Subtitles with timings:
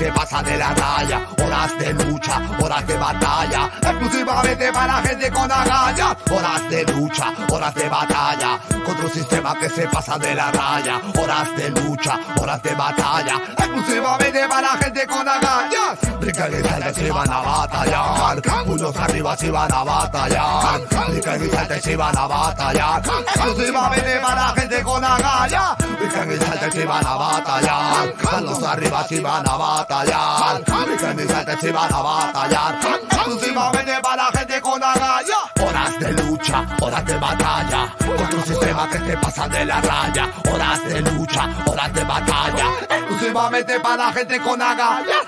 [0.00, 1.39] se pasa de la raya.
[1.60, 6.16] Horas de lucha, horas de batalla, exclusivamente para gente con agallas.
[6.30, 11.02] Horas de lucha, horas de batalla, contra un sistema que se pasa de la raya.
[11.18, 15.98] Horas de lucha, horas de batalla, exclusivamente para gente con agallas.
[16.18, 20.80] Brincan y saltan si van a batallar, puños arriba si van a batallar.
[21.08, 23.02] Brincan y saltan si van a batallar,
[23.34, 25.76] exclusivamente para gente con agallas.
[25.98, 30.62] Brincan y saltan si van a batallar, manos arriba si van a batallar.
[30.86, 32.78] Brincan y saltan si van a batallar,
[33.10, 35.38] exclusivamente para gente con agallas.
[35.60, 40.32] Horas de lucha, horas de batalla, contra un sistema que se pasa de la raya.
[40.52, 45.26] Horas de lucha, horas de batalla, exclusivamente para gente con agallas.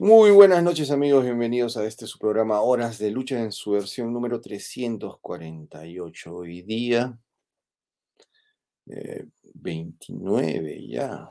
[0.00, 4.12] Muy buenas noches amigos, bienvenidos a este su programa Horas de Lucha en su versión
[4.12, 6.32] número 348.
[6.32, 7.18] Hoy día,
[8.86, 11.28] eh, 29 ya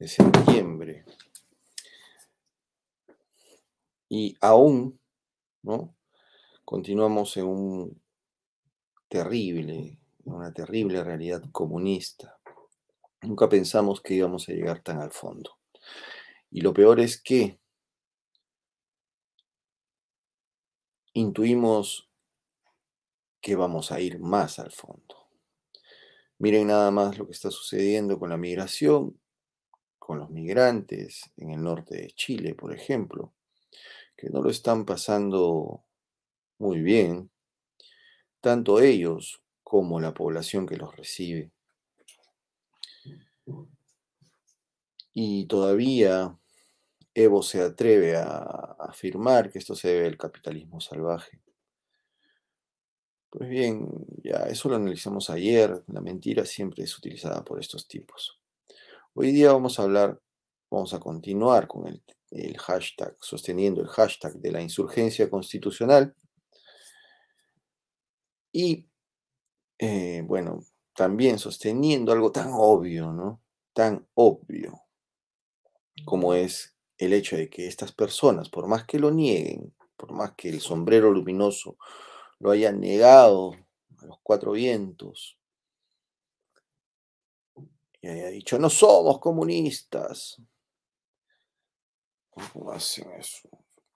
[0.00, 1.04] de septiembre.
[4.08, 4.98] Y aún,
[5.62, 5.94] ¿no?
[6.64, 8.02] Continuamos en un
[9.06, 12.36] terrible, una terrible realidad comunista.
[13.22, 15.56] Nunca pensamos que íbamos a llegar tan al fondo.
[16.56, 17.60] Y lo peor es que
[21.12, 22.08] intuimos
[23.42, 25.28] que vamos a ir más al fondo.
[26.38, 29.20] Miren nada más lo que está sucediendo con la migración,
[29.98, 33.34] con los migrantes en el norte de Chile, por ejemplo,
[34.16, 35.84] que no lo están pasando
[36.56, 37.30] muy bien,
[38.40, 41.52] tanto ellos como la población que los recibe.
[45.12, 46.38] Y todavía
[47.18, 51.40] Evo se atreve a afirmar que esto se debe al capitalismo salvaje.
[53.30, 53.88] Pues bien,
[54.22, 55.82] ya eso lo analizamos ayer.
[55.86, 58.38] La mentira siempre es utilizada por estos tipos.
[59.14, 60.20] Hoy día vamos a hablar,
[60.70, 66.14] vamos a continuar con el, hashtag, sosteniendo el hashtag de la insurgencia constitucional.
[68.52, 68.90] Y,
[69.78, 70.60] eh, bueno,
[70.94, 73.40] también sosteniendo algo tan obvio, ¿no?
[73.72, 74.82] Tan obvio
[76.04, 80.34] como es el hecho de que estas personas, por más que lo nieguen, por más
[80.34, 81.76] que el sombrero luminoso
[82.38, 83.54] lo haya negado
[83.98, 85.38] a los cuatro vientos,
[88.00, 90.40] y haya dicho, no somos comunistas.
[92.30, 93.48] ¿Cómo hacen eso?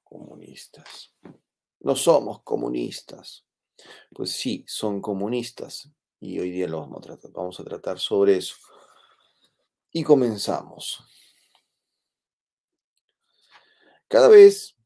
[0.02, 1.12] Comunistas.
[1.80, 3.44] No somos comunistas.
[4.12, 5.90] Pues sí, son comunistas.
[6.18, 8.56] Y hoy día lo vamos a tratar, vamos a tratar sobre eso.
[9.92, 11.04] Y comenzamos.
[14.10, 14.76] Cada vez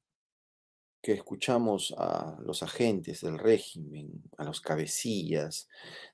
[1.01, 5.67] que escuchamos a los agentes del régimen, a los cabecillas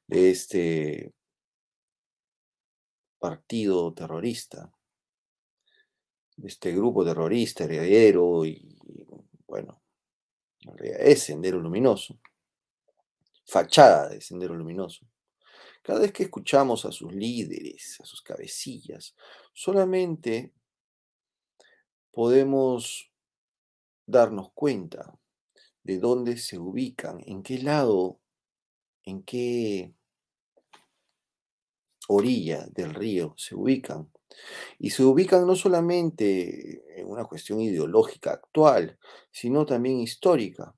[0.06, 1.12] de este
[3.19, 4.72] partido terrorista,
[6.37, 8.78] de este grupo terrorista, heredero y,
[9.48, 9.82] bueno,
[10.81, 12.21] es Sendero Luminoso,
[13.44, 15.04] fachada de Sendero Luminoso.
[15.82, 19.16] Cada vez que escuchamos a sus líderes, a sus cabecillas,
[19.53, 20.53] solamente
[22.12, 23.10] podemos
[24.06, 25.19] darnos cuenta
[25.82, 28.21] de dónde se ubican, en qué lado,
[29.04, 29.94] en qué
[32.09, 34.10] orilla del río se ubican.
[34.78, 38.98] Y se ubican no solamente en una cuestión ideológica actual,
[39.30, 40.74] sino también histórica,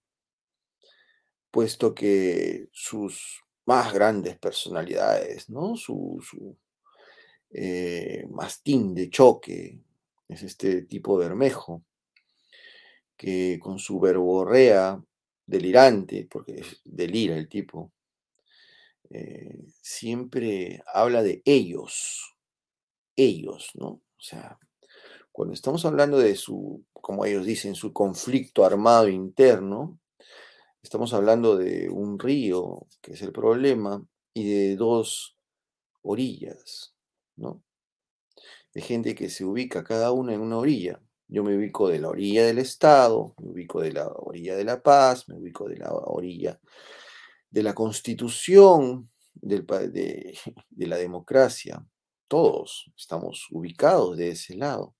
[1.50, 5.76] puesto que sus más grandes personalidades, ¿no?
[5.76, 6.56] Su, su
[7.50, 9.80] eh, mastín de choque
[10.32, 11.82] es este tipo Bermejo,
[13.16, 15.02] que con su verborrea
[15.46, 17.92] delirante, porque es delira el tipo,
[19.10, 22.34] eh, siempre habla de ellos,
[23.16, 23.88] ellos, ¿no?
[23.88, 24.58] O sea,
[25.30, 29.98] cuando estamos hablando de su, como ellos dicen, su conflicto armado interno,
[30.82, 34.04] estamos hablando de un río, que es el problema,
[34.34, 35.36] y de dos
[36.02, 36.94] orillas,
[37.36, 37.62] ¿no?
[38.74, 41.00] De gente que se ubica cada una en una orilla.
[41.28, 44.82] Yo me ubico de la orilla del Estado, me ubico de la orilla de la
[44.82, 46.60] paz, me ubico de la orilla
[47.52, 50.38] de la constitución, del, de,
[50.70, 51.86] de la democracia.
[52.26, 54.94] Todos estamos ubicados de ese lado.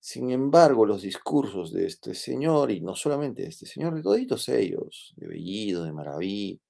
[0.00, 4.48] Sin embargo, los discursos de este señor, y no solamente de este señor, de toditos
[4.48, 6.60] ellos, de Bellido, de Maraví,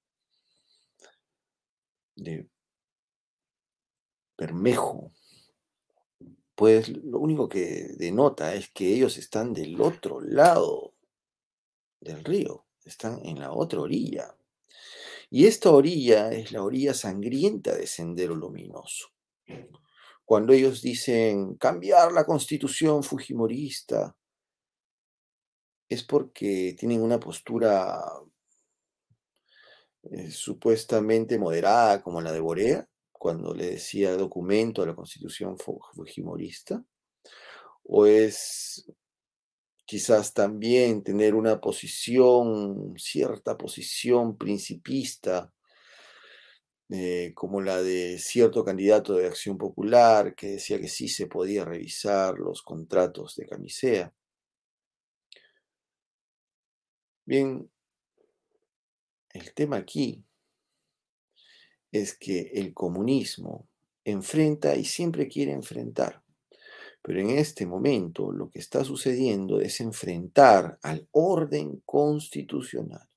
[2.14, 2.48] de
[4.38, 5.12] Bermejo,
[6.56, 10.94] pues lo único que denota es que ellos están del otro lado
[12.00, 14.34] del río, están en la otra orilla.
[15.28, 19.08] Y esta orilla es la orilla sangrienta de Sendero Luminoso.
[20.24, 24.16] Cuando ellos dicen cambiar la constitución fujimorista,
[25.88, 28.02] es porque tienen una postura
[30.04, 32.88] eh, supuestamente moderada como la de Borea,
[33.26, 36.84] cuando le decía documento a la constitución fujimorista,
[37.82, 38.88] o es
[39.84, 45.52] quizás también tener una posición, cierta posición principista,
[46.88, 51.64] eh, como la de cierto candidato de Acción Popular que decía que sí se podía
[51.64, 54.14] revisar los contratos de camisea.
[57.24, 57.68] Bien,
[59.30, 60.25] el tema aquí
[62.00, 63.68] es que el comunismo
[64.04, 66.22] enfrenta y siempre quiere enfrentar.
[67.02, 73.08] Pero en este momento lo que está sucediendo es enfrentar al orden constitucional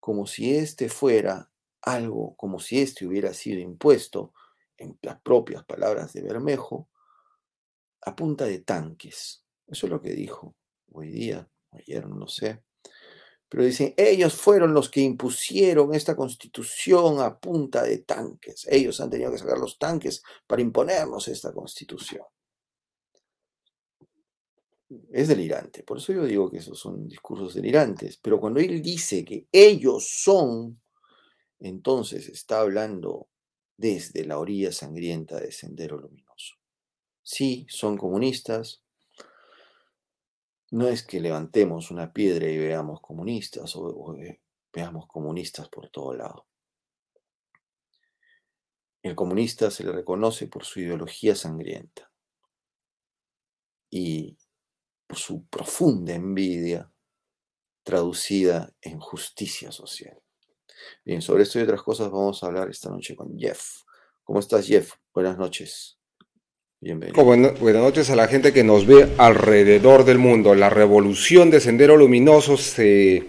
[0.00, 1.52] como si este fuera
[1.82, 4.32] algo, como si este hubiera sido impuesto,
[4.76, 6.88] en las propias palabras de Bermejo,
[8.00, 9.44] a punta de tanques.
[9.66, 10.56] Eso es lo que dijo
[10.90, 12.62] hoy día, ayer, no sé.
[13.50, 18.64] Pero dicen, ellos fueron los que impusieron esta constitución a punta de tanques.
[18.70, 22.22] Ellos han tenido que sacar los tanques para imponernos esta constitución.
[25.12, 25.82] Es delirante.
[25.82, 28.18] Por eso yo digo que esos son discursos delirantes.
[28.18, 30.80] Pero cuando él dice que ellos son,
[31.58, 33.28] entonces está hablando
[33.76, 36.54] desde la orilla sangrienta de Sendero Luminoso.
[37.20, 38.84] Sí, son comunistas,
[40.70, 44.16] no es que levantemos una piedra y veamos comunistas o,
[44.72, 46.46] veamos comunistas por todo lado.
[49.02, 52.10] El comunista se le reconoce por su ideología sangrienta
[53.88, 54.36] y
[55.06, 56.92] por su profunda envidia
[57.82, 60.22] traducida en justicia social.
[61.04, 63.82] Bien, sobre esto y otras cosas vamos a hablar esta noche con Jeff.
[64.22, 64.94] ¿Cómo estás, Jeff?
[65.12, 65.99] Buenas noches.
[66.82, 67.22] Bienvenido.
[67.22, 70.54] buenas noches a la gente que nos ve alrededor del mundo.
[70.54, 73.22] La revolución de Sendero Luminoso se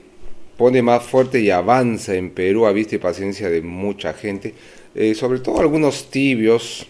[0.55, 4.53] pone más fuerte y avanza en Perú a vista y paciencia de mucha gente,
[4.95, 6.87] eh, sobre todo algunos tibios,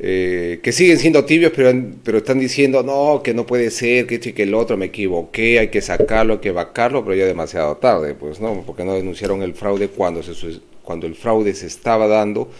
[0.00, 1.72] eh, que siguen siendo tibios, pero,
[2.02, 4.86] pero están diciendo, no, que no puede ser, que este y que el otro, me
[4.86, 8.64] equivoqué, hay que sacarlo, hay que vacarlo, pero ya demasiado tarde, pues, ¿no?
[8.66, 10.32] Porque no denunciaron el fraude cuando, se,
[10.82, 12.50] cuando el fraude se estaba dando.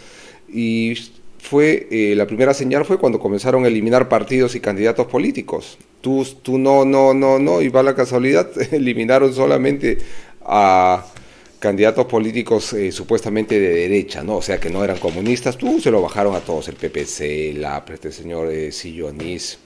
[0.47, 0.93] Y
[1.41, 5.77] fue, eh, la primera señal fue cuando comenzaron a eliminar partidos y candidatos políticos.
[5.99, 9.97] Tú, tú no, no, no, no, y va la casualidad, eliminaron solamente
[10.43, 11.03] a
[11.59, 14.37] candidatos políticos eh, supuestamente de derecha, ¿no?
[14.37, 17.83] O sea, que no eran comunistas, tú se lo bajaron a todos, el PPC, la
[17.91, 19.59] este señor eh, Sillonis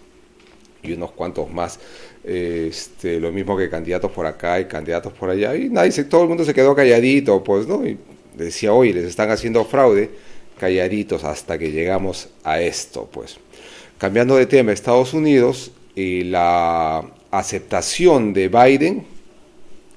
[0.81, 1.80] y unos cuantos más,
[2.24, 6.30] este, lo mismo que candidatos por acá y candidatos por allá, y nadie, todo el
[6.30, 7.85] mundo se quedó calladito, pues, ¿no?
[7.85, 7.97] Y
[8.35, 10.09] decía, oye, les están haciendo fraude,
[10.59, 13.38] calladitos hasta que llegamos a esto, pues.
[13.97, 19.06] Cambiando de tema, Estados Unidos y la aceptación de Biden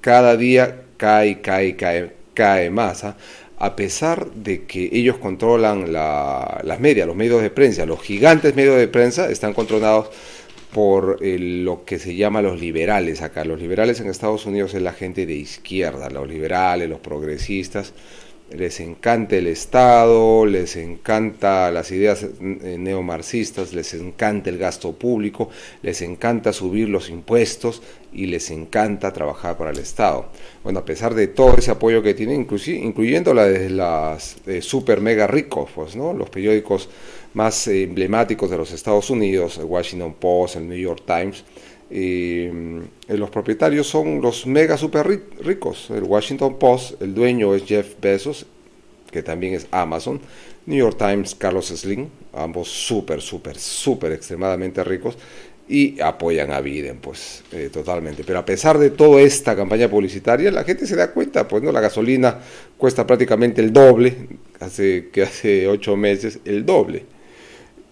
[0.01, 3.17] cada día cae, cae, cae, cae más, ¿ah?
[3.59, 8.77] a pesar de que ellos controlan las medias, los medios de prensa, los gigantes medios
[8.77, 10.11] de prensa están controlados
[10.73, 13.45] por lo que se llama los liberales acá.
[13.45, 17.93] Los liberales en Estados Unidos es la gente de izquierda, los liberales, los progresistas,
[18.51, 25.51] les encanta el Estado, les encanta las ideas eh, neomarxistas, les encanta el gasto público,
[25.83, 30.27] les encanta subir los impuestos y les encanta trabajar para el Estado.
[30.65, 35.01] Bueno, a pesar de todo ese apoyo que tienen, incluyendo la de las eh, super
[35.01, 36.15] mega ricos, pues, ¿no?
[36.15, 36.89] los periódicos
[37.35, 41.45] más emblemáticos de los Estados Unidos, el Washington Post, el New York Times,
[41.91, 45.07] eh, los propietarios son los mega super
[45.41, 45.91] ricos.
[45.91, 48.47] El Washington Post, el dueño es Jeff Bezos,
[49.11, 50.21] que también es Amazon.
[50.67, 55.17] New York Times, Carlos Slim, ambos súper, súper, súper extremadamente ricos
[55.67, 58.23] y apoyan a Biden, pues eh, totalmente.
[58.25, 61.73] Pero a pesar de toda esta campaña publicitaria, la gente se da cuenta, pues no,
[61.73, 62.39] la gasolina
[62.77, 64.15] cuesta prácticamente el doble,
[64.61, 67.18] hace que hace ocho meses el doble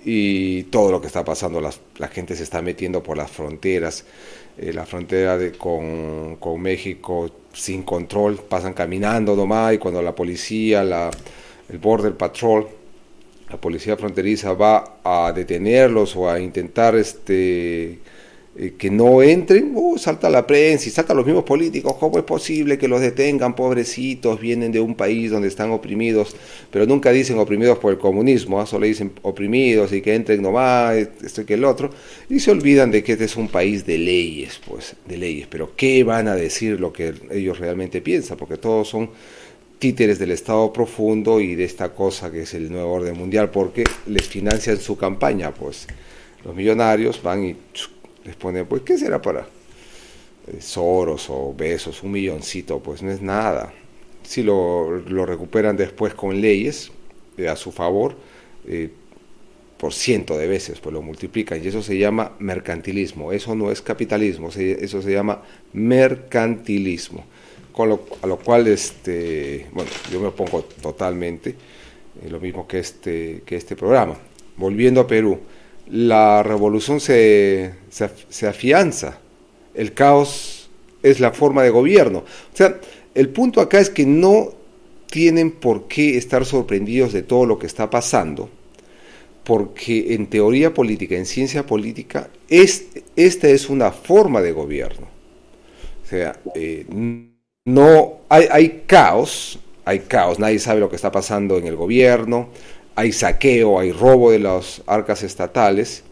[0.09, 4.05] y todo lo que está pasando, la gente se está metiendo por las fronteras,
[4.57, 10.15] eh, la frontera de, con, con, México sin control, pasan caminando nomás y cuando la
[10.15, 11.11] policía, la,
[11.69, 12.69] el Border Patrol,
[13.51, 17.99] la policía fronteriza va a detenerlos o a intentar este,
[18.59, 22.25] eh, que no entren, uh, salta la prensa y salta los mismos políticos, ¿cómo es
[22.25, 26.35] posible que los detengan, pobrecitos, vienen de un país donde están oprimidos,
[26.71, 28.65] pero nunca dicen oprimidos por el comunismo, ¿ah?
[28.65, 31.91] solo dicen oprimidos y que entren nomás, esto y que el otro,
[32.31, 35.73] y se olvidan de que este es un país de leyes, pues, de leyes, pero
[35.77, 38.39] ¿qué van a decir lo que ellos realmente piensan?
[38.39, 39.11] Porque todos son
[39.79, 43.85] títeres del Estado profundo y de esta cosa que es el nuevo orden mundial, porque
[44.07, 45.87] les financian su campaña, pues.
[46.45, 47.57] Los millonarios van y
[48.27, 49.47] les ponen, pues, ¿qué será para
[50.49, 52.03] eh, Soros o Besos?
[52.03, 53.73] Un milloncito, pues no es nada.
[54.25, 56.91] Si lo, recuperan después con leyes
[57.39, 58.17] eh, a su favor,
[58.67, 58.91] eh,
[59.79, 61.63] por ciento de veces, pues lo multiplican.
[61.63, 63.33] Y eso se llama mercantilismo.
[63.33, 65.43] Eso no es capitalismo, eso se llama
[65.73, 67.25] mercantilismo.
[67.73, 71.55] Con lo, a lo cual, este, bueno, yo me opongo totalmente,
[72.29, 74.17] lo mismo que este, que este programa.
[74.57, 75.39] Volviendo a Perú,
[75.91, 79.19] la revolución se, se, afianza,
[79.75, 80.71] el caos
[81.03, 82.19] es la forma de gobierno.
[82.19, 82.81] O sea,
[83.15, 84.53] el punto acá es que no
[85.11, 88.51] tienen por qué estar sorprendidos de todo lo que está pasando,
[89.45, 95.09] porque en teoría política, en ciencia política, es, esta es una forma de gobierno.
[96.05, 96.85] O sea, eh,
[97.65, 102.49] no hay, hay caos, hay caos, nadie sabe lo que está pasando en el gobierno,
[102.97, 106.03] hay saqueo, hay robo de las arcas estatales,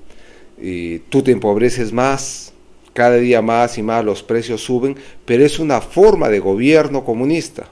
[0.60, 2.52] y tú te empobreces más,
[2.92, 7.68] cada día más y más los precios suben, pero es una forma de gobierno comunista.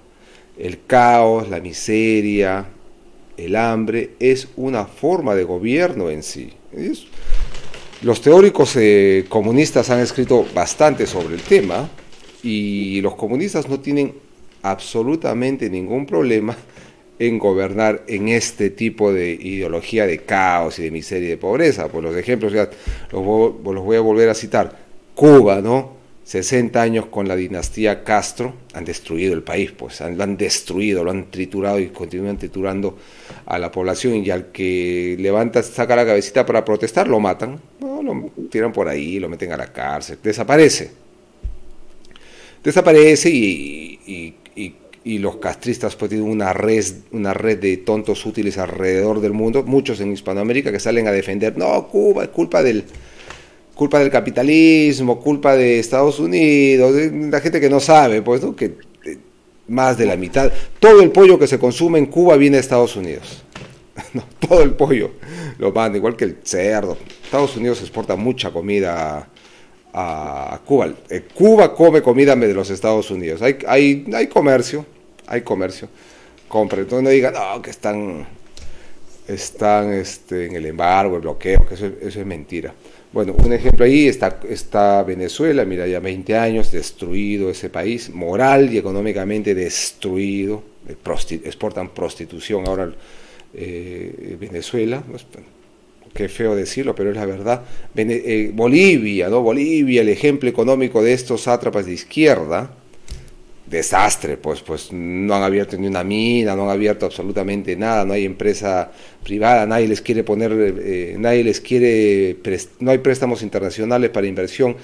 [0.59, 2.66] El caos, la miseria,
[3.37, 6.52] el hambre, es una forma de gobierno en sí.
[8.02, 11.88] Los teóricos eh, comunistas han escrito bastante sobre el tema
[12.42, 14.12] y los comunistas no tienen
[14.62, 16.57] absolutamente ningún problema
[17.23, 21.88] en gobernar en este tipo de ideología de caos y de miseria y de pobreza.
[21.88, 22.69] Pues los ejemplos ya
[23.11, 24.76] los, voy a volver a citar.
[25.14, 26.02] Cuba, ¿no?
[26.25, 31.11] 60 años con la dinastía Castro han destruido el país, pues lo han destruido, lo
[31.11, 32.97] han triturado y continúan triturando
[33.45, 38.31] a la población y al que levanta, saca la cabecita para protestar, lo matan, lo
[38.50, 40.91] tiran por ahí, lo meten a la cárcel, desaparece.
[42.62, 44.35] Desaparece y
[45.04, 50.00] los castristas pues tienen una red, una red de tontos útiles alrededor del mundo, muchos
[50.00, 52.85] en Hispanoamérica que salen a defender, no, Cuba es culpa del,
[53.75, 58.54] culpa del capitalismo, culpa de Estados Unidos, la gente que no sabe, pues, ¿no?
[58.54, 59.18] que eh,
[59.68, 62.97] más de la mitad, todo el pollo que se consume en Cuba viene de Estados
[62.97, 63.42] Unidos.
[64.49, 65.11] Todo el pollo
[65.59, 66.97] lo manda, igual que el cerdo.
[67.25, 69.28] Estados Unidos exporta mucha comida
[69.92, 70.92] a, Cuba.
[71.11, 73.42] Eh, Cuba come comida de los Estados Unidos.
[73.42, 74.87] Hay, hay, hay comercio,
[75.33, 75.89] hay comercio.
[76.47, 76.81] Compra.
[76.81, 78.27] Entonces no digan, no, que están,
[79.27, 82.75] están este, en el embargo, el bloqueo, que eso, es mentira.
[83.12, 88.73] Bueno, un ejemplo ahí está, está Venezuela, mira, ya 20 años destruido ese país, moral
[88.73, 90.97] y económicamente destruido, eh,
[91.45, 92.93] exportan prostitución ahora
[93.55, 95.03] eh, Venezuela,
[96.15, 97.62] qué feo decirlo, pero es la verdad.
[97.97, 99.41] Eh, Bolivia, ¿no?
[99.41, 102.71] Bolivia, el ejemplo económico de estos sátrapas de izquierda,
[103.73, 108.12] desastre, pues, pues no han abierto ni una mina, no han abierto absolutamente nada, no
[108.12, 108.93] hay empresa
[109.25, 112.37] privada, nadie les quiere poner, eh, nadie les quiere,
[112.81, 114.76] no hay préstamos internacionales para inversión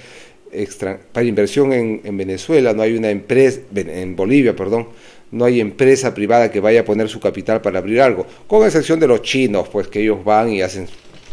[0.51, 4.87] extra, para inversión en, en Venezuela, no hay una empresa, en Bolivia, perdón,
[5.31, 8.99] no hay empresa privada que vaya a poner su capital para abrir algo, con excepción
[8.99, 10.87] de los chinos, pues que ellos van y hacen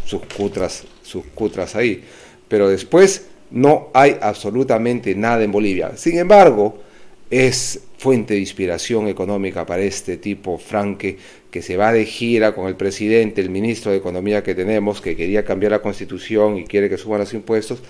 [0.05, 2.05] sus cutras, sus cutras ahí.
[2.49, 5.97] Pero después no hay absolutamente nada en Bolivia.
[5.97, 6.86] Sin embargo,
[7.31, 11.19] es fuente de inspiración económica para este tipo Franque,
[11.51, 15.17] que se va de gira con el presidente, el ministro de Economía que tenemos, que
[15.17, 17.81] quería cambiar la constitución y quiere que suban los impuestos.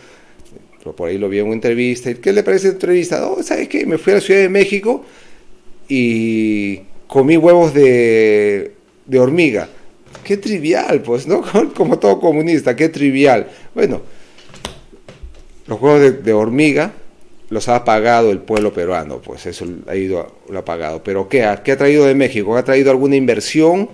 [0.79, 2.15] Pero por ahí lo vi en una entrevista.
[2.15, 3.21] ¿Qué le parece la entrevista?
[3.21, 3.85] No, ¿sabes qué?
[3.87, 5.05] Me fui a la Ciudad de México
[5.89, 8.73] y comí huevos de,
[9.05, 9.69] de hormiga.
[10.23, 11.43] Qué trivial, pues, ¿no?
[11.75, 13.49] Como todo comunista, qué trivial.
[13.75, 14.01] Bueno,
[15.67, 16.93] los juegos de, hormiga
[17.49, 21.03] los ha pagado el pueblo peruano, pues eso ha ido, lo ha pagado.
[21.03, 22.57] Pero ¿qué ha, ¿qué ha traído de México?
[22.57, 23.89] ¿Ha traído alguna inversión?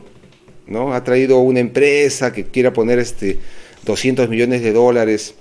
[0.67, 0.95] ¿No?
[0.95, 3.39] ¿Ha traído una empresa que quiera poner este
[3.85, 5.35] 200 millones de dólares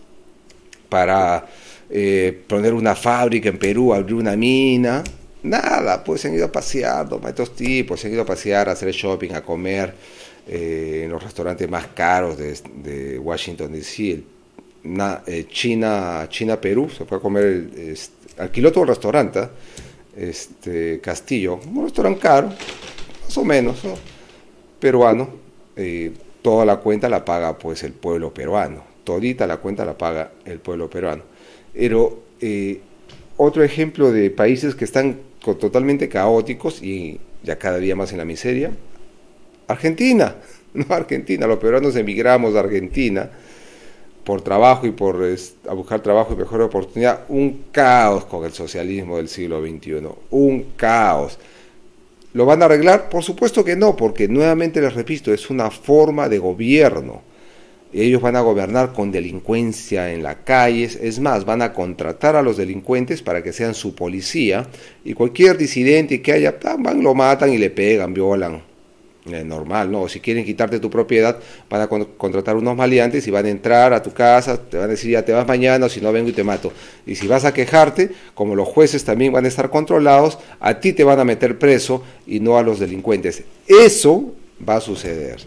[0.89, 1.47] para
[1.89, 5.03] eh, poner una fábrica en Perú, abrir una mina?
[5.43, 8.73] Nada, pues se han ido a pasear, estos tipos, se han ido a pasear, a
[8.73, 9.93] hacer shopping, a comer
[10.47, 14.21] eh, en los restaurantes más caros de, Washington DC,
[14.83, 19.41] eh, China, China Perú, se fue a comer, este, alquiló todo el restaurante,
[20.15, 23.79] este Castillo, un restaurante caro, más o menos,
[24.79, 25.29] peruano,
[26.41, 30.59] toda la cuenta la paga pues el pueblo peruano, todita la cuenta la paga el
[30.59, 31.23] pueblo peruano.
[31.73, 32.81] Pero eh,
[33.37, 38.25] otro ejemplo de países que están totalmente caóticos y ya cada día más en la
[38.25, 38.71] miseria,
[39.67, 40.35] Argentina,
[40.73, 43.29] no Argentina, los peruanos emigramos a Argentina
[44.23, 45.23] por trabajo y por
[45.67, 50.65] a buscar trabajo y mejor oportunidad, un caos con el socialismo del siglo XXI, un
[50.75, 51.37] caos.
[52.33, 53.09] ¿Lo van a arreglar?
[53.09, 57.21] Por supuesto que no, porque nuevamente les repito, es una forma de gobierno.
[57.93, 62.41] Ellos van a gobernar con delincuencia en las calles, es más, van a contratar a
[62.41, 64.65] los delincuentes para que sean su policía
[65.03, 68.70] y cualquier disidente que haya, van, lo matan y le pegan, violan.
[69.29, 70.07] Es normal, ¿no?
[70.07, 71.37] Si quieren quitarte tu propiedad,
[71.69, 74.89] van a contratar unos maleantes y van a entrar a tu casa, te van a
[74.89, 76.73] decir ya te vas mañana o si no vengo y te mato.
[77.05, 80.93] Y si vas a quejarte, como los jueces también van a estar controlados, a ti
[80.93, 83.43] te van a meter preso y no a los delincuentes.
[83.67, 84.33] Eso
[84.67, 85.41] va a suceder.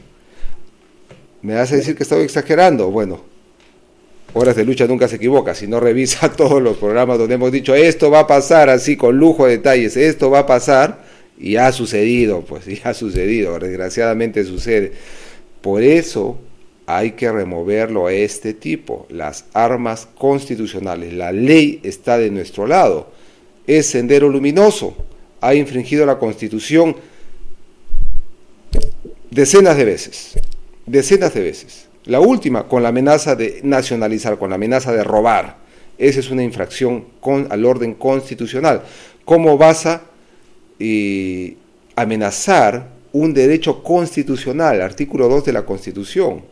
[1.43, 2.93] ¿Me vas a decir que estoy exagerando?
[2.93, 3.23] Bueno,
[4.35, 5.55] Horas de Lucha nunca se equivoca.
[5.55, 9.17] Si no revisa todos los programas donde hemos dicho esto va a pasar así con
[9.17, 11.04] lujo de detalles, esto va a pasar
[11.39, 14.93] y ha sucedido, pues, y ha sucedido, desgraciadamente sucede.
[15.61, 16.39] Por eso
[16.87, 21.13] hay que removerlo a este tipo, las armas constitucionales.
[21.15, 23.11] La ley está de nuestro lado.
[23.67, 24.95] Es sendero luminoso.
[25.41, 26.97] Ha infringido la constitución
[29.31, 30.39] decenas de veces.
[30.85, 31.89] Decenas de veces.
[32.05, 35.57] La última con la amenaza de nacionalizar, con la amenaza de robar.
[35.97, 37.07] Esa es una infracción
[37.49, 38.83] al orden constitucional.
[39.25, 40.03] ¿Cómo vas a
[40.79, 41.57] y
[41.97, 46.43] amenazar un derecho constitucional, artículo 2 de la Constitución.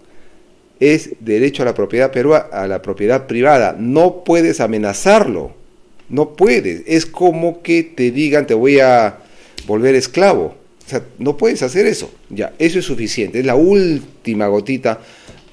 [0.79, 2.12] Es derecho a la propiedad
[2.52, 3.76] a la propiedad privada.
[3.79, 5.52] No puedes amenazarlo.
[6.09, 6.83] No puedes.
[6.87, 9.18] Es como que te digan te voy a
[9.66, 10.55] volver esclavo.
[10.85, 12.12] O sea, no puedes hacer eso.
[12.31, 13.40] Ya, eso es suficiente.
[13.40, 15.01] Es la última gotita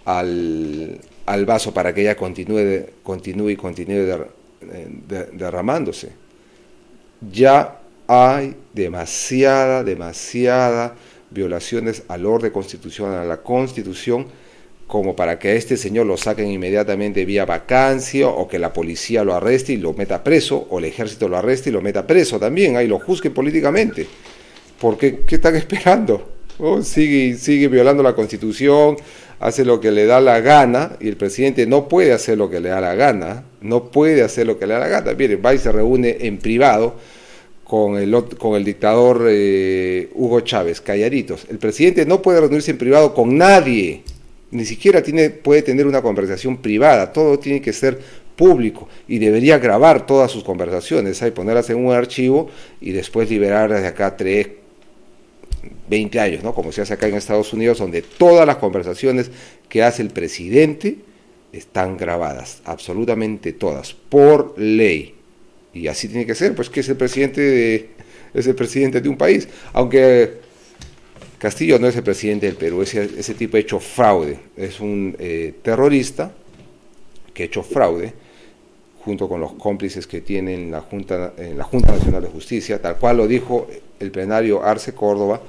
[0.05, 0.99] al,
[1.45, 4.27] vaso para que ella continúe, continúe y continúe
[5.33, 6.09] derramándose.
[7.31, 7.78] Ya
[8.09, 10.95] hay demasiada, demasiada
[11.29, 14.25] violaciones al orden constitucional, a la constitución,
[14.87, 19.23] como para que a este señor lo saquen inmediatamente vía vacancia o que la policía
[19.23, 22.39] lo arreste y lo meta preso, o el ejército lo arreste y lo meta preso
[22.39, 24.07] también, ahí lo juzguen políticamente.
[24.81, 26.31] Porque, ¿qué están esperando?
[26.57, 28.97] Oh, sigue, sigue violando la constitución,
[29.39, 32.59] hace lo que le da la gana, y el presidente no puede hacer lo que
[32.59, 35.13] le da la gana, no puede hacer lo que le da la gana.
[35.13, 36.95] Mire, va y se reúne en privado
[37.69, 41.45] con el, con el dictador eh, Hugo Chávez, calladitos.
[41.51, 44.01] El presidente no puede reunirse en privado con nadie,
[44.49, 47.99] ni siquiera tiene, puede tener una conversación privada, todo tiene que ser
[48.35, 52.49] público y debería grabar todas sus conversaciones, y ponerlas en un archivo
[52.81, 54.47] y después liberar desde acá tres,
[55.91, 56.55] 20 años, ¿no?
[56.55, 59.29] como se hace acá en Estados Unidos, donde todas las conversaciones
[59.69, 60.97] que hace el presidente
[61.53, 65.18] están grabadas, absolutamente todas, por ley.
[65.79, 67.89] Y así tiene que ser, pues que es el presidente de,
[68.33, 69.47] es el presidente de un país.
[69.73, 70.33] Aunque
[71.37, 74.37] Castillo no es el presidente del Perú, ese, ese tipo ha hecho fraude.
[74.57, 76.31] Es un eh, terrorista
[77.33, 78.13] que ha hecho fraude
[79.05, 82.81] junto con los cómplices que tiene en la, Junta, en la Junta Nacional de Justicia,
[82.81, 83.67] tal cual lo dijo
[83.99, 85.41] el plenario Arce Córdoba,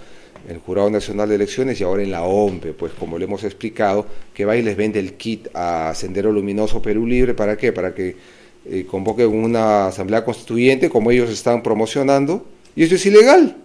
[0.48, 4.06] el Jurado Nacional de Elecciones y ahora en la OMPE, pues como le hemos explicado,
[4.32, 7.72] que va y les vende el kit a Sendero Luminoso Perú Libre, ¿para qué?
[7.72, 8.16] Para que
[8.66, 12.46] eh, convoquen una asamblea constituyente como ellos están promocionando,
[12.76, 13.56] y eso es ilegal,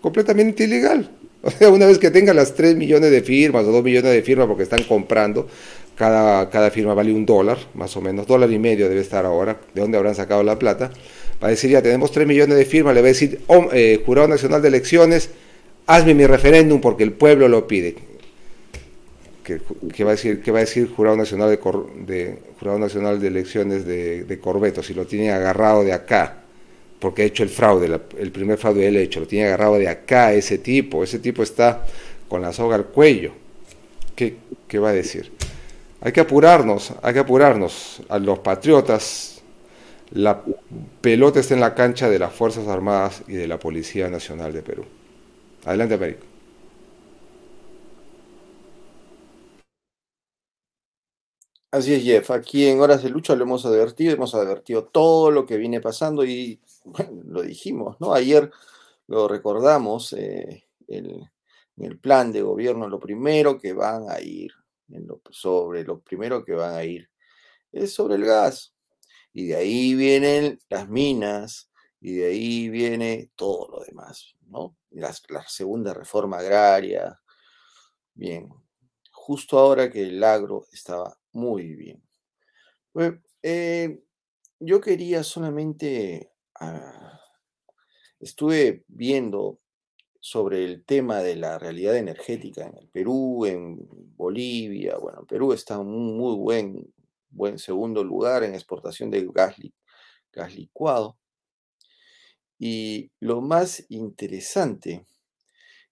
[0.00, 1.10] completamente ilegal.
[1.42, 4.20] O sea, una vez que tengan las 3 millones de firmas o 2 millones de
[4.20, 5.48] firmas porque están comprando,
[5.96, 9.58] cada, cada firma vale un dólar, más o menos, dólar y medio debe estar ahora,
[9.72, 10.90] de dónde habrán sacado la plata,
[11.42, 14.02] va a decir, ya tenemos 3 millones de firmas, le va a decir, oh, eh,
[14.04, 15.30] Jurado Nacional de Elecciones,
[15.86, 18.09] hazme mi referéndum porque el pueblo lo pide
[19.94, 23.84] que, va a decir que va a decir jurado nacional de, jurado nacional de elecciones
[23.86, 26.42] de, de, Corbeto si lo tiene agarrado de acá
[26.98, 30.32] porque ha hecho el fraude el primer fraude él hecho lo tiene agarrado de acá
[30.32, 31.84] ese tipo ese tipo está
[32.28, 33.32] con la soga al cuello.
[34.14, 34.36] Qué,
[34.68, 35.32] qué va a decir
[36.00, 39.36] hay que apurarnos hay que apurarnos a los patriotas.
[40.12, 40.42] La
[41.00, 44.60] pelota está en la cancha de las fuerzas armadas y de la policía nacional de
[44.60, 44.84] Perú.
[45.64, 46.29] Adelante Américo
[51.72, 52.30] Así es, Jeff.
[52.32, 56.24] Aquí en Horas de Lucha lo hemos advertido, hemos advertido todo lo que viene pasando
[56.24, 58.12] y bueno, lo dijimos, ¿no?
[58.12, 58.50] Ayer
[59.06, 61.30] lo recordamos, eh, el,
[61.76, 64.52] el plan de gobierno, lo primero que van a ir,
[65.30, 67.08] sobre lo primero que van a ir,
[67.72, 68.74] es sobre el gas.
[69.32, 74.76] Y de ahí vienen las minas, y de ahí viene todo lo demás, ¿no?
[74.90, 75.12] la
[75.46, 77.20] segunda reforma agraria.
[78.14, 78.48] Bien,
[79.12, 82.02] justo ahora que el agro estaba Muy bien.
[83.42, 84.02] Eh,
[84.58, 87.20] yo quería solamente, ah,
[88.18, 89.60] estuve viendo
[90.20, 93.78] sobre el tema de la realidad energética en el Perú, en
[94.16, 94.96] Bolivia.
[94.98, 96.94] Bueno, Perú está en un muy buen,
[97.30, 99.56] buen segundo lugar en exportación de gas,
[100.32, 101.18] gas licuado.
[102.58, 105.06] Y lo más interesante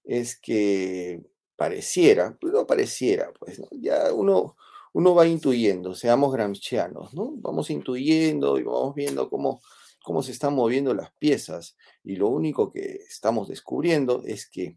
[0.05, 1.23] es que
[1.57, 4.57] pareciera, pues no pareciera, pues ya uno,
[4.99, 7.31] uno va intuyendo, seamos gramscianos, ¿no?
[7.37, 9.63] Vamos intuyendo y vamos viendo cómo,
[10.03, 14.77] cómo se están moviendo las piezas y lo único que estamos descubriendo es que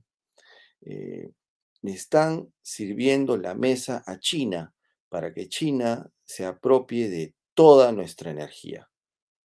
[0.81, 1.31] eh,
[1.81, 4.75] están sirviendo la mesa a China
[5.09, 8.87] para que China se apropie de toda nuestra energía.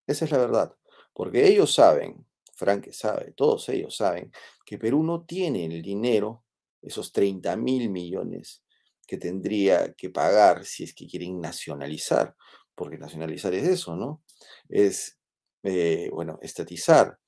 [0.08, 0.74] Esa es la verdad,
[1.12, 4.32] porque ellos saben Frank sabe, todos ellos saben,
[4.66, 6.42] que Perú no tiene el dinero,
[6.82, 8.63] esos 30 mil millones
[9.06, 12.34] que tendría que pagar si es que quieren nacionalizar,
[12.74, 14.22] porque nacionalizar es eso, ¿no?
[14.68, 15.18] Es,
[15.62, 17.18] eh, bueno, estatizar,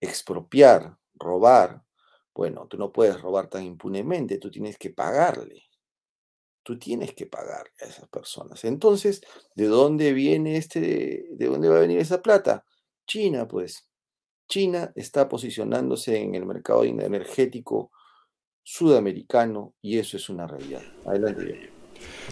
[0.00, 1.82] expropiar, robar.
[2.34, 5.64] Bueno, tú no puedes robar tan impunemente, tú tienes que pagarle.
[6.62, 8.64] Tú tienes que pagar a esas personas.
[8.64, 9.22] Entonces,
[9.54, 12.64] ¿de dónde viene este, de dónde va a venir esa plata?
[13.06, 13.88] China, pues.
[14.48, 17.92] China está posicionándose en el mercado energético
[18.70, 20.82] sudamericano y eso es una realidad.
[21.04, 21.70] Adelante.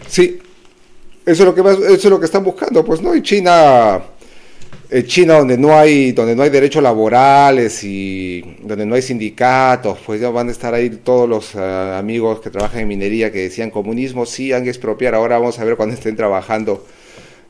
[0.07, 0.39] Sí,
[1.25, 4.01] eso es lo que eso es lo que están buscando, pues no, y China
[4.89, 9.99] eh, China donde no hay donde no hay derechos laborales y donde no hay sindicatos,
[10.05, 13.39] pues ya van a estar ahí todos los eh, amigos que trabajan en minería que
[13.39, 16.85] decían comunismo sí han que expropiar, ahora vamos a ver cuando estén trabajando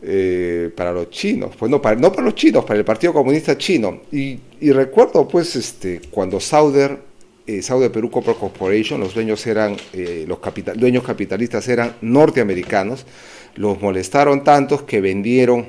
[0.02, 3.58] eh, para los chinos, pues no para, no para los chinos, para el Partido Comunista
[3.58, 4.02] Chino.
[4.12, 4.40] Y,
[4.72, 7.09] recuerdo pues este, cuando Sauder,
[7.50, 10.38] eh, Sauder Perú Copper Corporation, los dueños eran, eh, los
[10.76, 13.08] dueños capitalistas eran norteamericanos,
[13.56, 15.68] los molestaron tantos que vendieron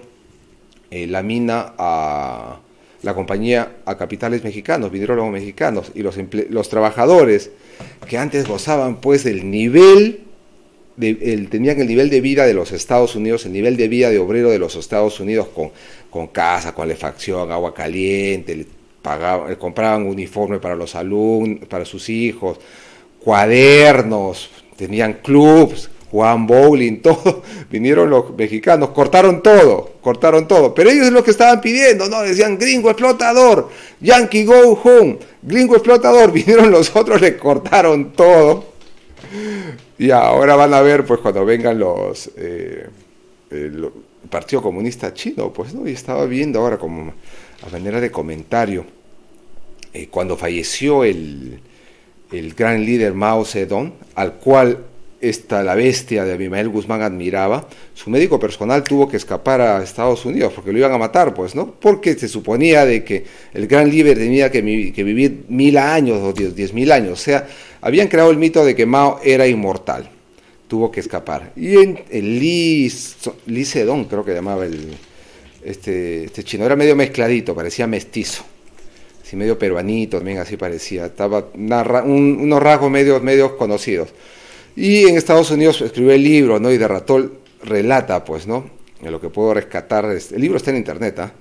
[0.90, 2.60] eh, la mina a
[3.00, 6.16] la compañía a capitales mexicanos, los mexicanos, y los,
[6.50, 7.50] los trabajadores
[8.06, 10.24] que antes gozaban pues del nivel
[10.98, 14.50] tenían el nivel de vida de los Estados Unidos, el nivel de vida de obrero
[14.50, 15.70] de los Estados Unidos con,
[16.10, 18.66] con casa, calefacción, agua caliente,
[19.02, 22.58] pagaban, compraban uniforme para los alumnos, para sus hijos,
[23.22, 27.42] cuadernos, tenían clubs, jugaban bowling, todo.
[27.70, 30.74] Vinieron los mexicanos, cortaron todo, cortaron todo.
[30.74, 32.22] Pero ellos es lo que estaban pidiendo, ¿no?
[32.22, 33.68] Decían gringo explotador,
[34.00, 36.32] Yankee go home, gringo explotador.
[36.32, 38.70] Vinieron los otros, le cortaron todo
[39.98, 42.30] y ahora van a ver, pues cuando vengan los...
[42.36, 42.88] Eh,
[43.50, 43.90] el
[44.30, 45.86] Partido Comunista Chino, pues, ¿no?
[45.88, 47.12] Y estaba viendo ahora como
[47.66, 48.86] a manera de comentario,
[49.92, 51.60] eh, cuando falleció el,
[52.32, 54.84] el gran líder Mao Zedong, al cual
[55.20, 60.24] esta, la bestia de Abimael Guzmán admiraba, su médico personal tuvo que escapar a Estados
[60.24, 61.72] Unidos porque lo iban a matar, pues, ¿no?
[61.72, 66.72] Porque se suponía de que el gran líder tenía que, vivir mil años o diez,
[66.72, 67.12] mil años.
[67.12, 67.46] O sea,
[67.80, 70.08] habían creado el mito de que Mao era inmortal.
[70.68, 71.52] Tuvo que escapar.
[71.56, 74.96] Y en el Li Sedong, creo que llamaba el,
[75.64, 78.44] este, este chino, era medio mezcladito, parecía mestizo.
[79.22, 81.06] Así medio peruanito, también así parecía.
[81.06, 84.08] Estaba unos rasgos medios, medios conocidos.
[84.74, 86.70] Y en Estados Unidos escribió el libro, ¿no?
[86.72, 88.68] Y de Ratol relata, pues, ¿no?
[89.02, 91.32] En lo que puedo rescatar, el libro está en internet, ¿ah?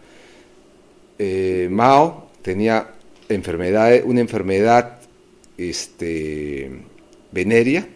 [1.18, 2.88] eh, Mao tenía
[3.28, 5.00] enfermedad, una enfermedad
[5.58, 6.72] este,
[7.32, 7.88] venérea,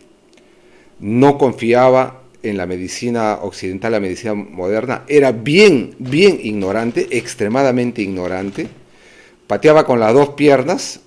[0.99, 8.67] no confiaba en la medicina occidental, la medicina moderna, era bien, bien ignorante, extremadamente ignorante,
[9.47, 10.99] pateaba con las dos piernas,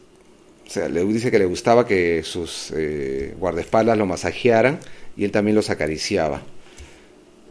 [0.66, 4.80] o sea, le dice que le gustaba que sus eh, guardaespaldas lo masajearan
[5.16, 6.42] y él también los acariciaba.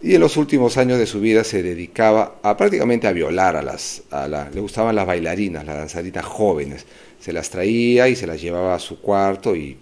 [0.02, 3.62] Y en los últimos años de su vida se dedicaba a prácticamente a violar a
[3.62, 6.86] las, a la, le gustaban las bailarinas, las danzarinas jóvenes.
[7.20, 9.78] Se las traía y se las llevaba a su cuarto y,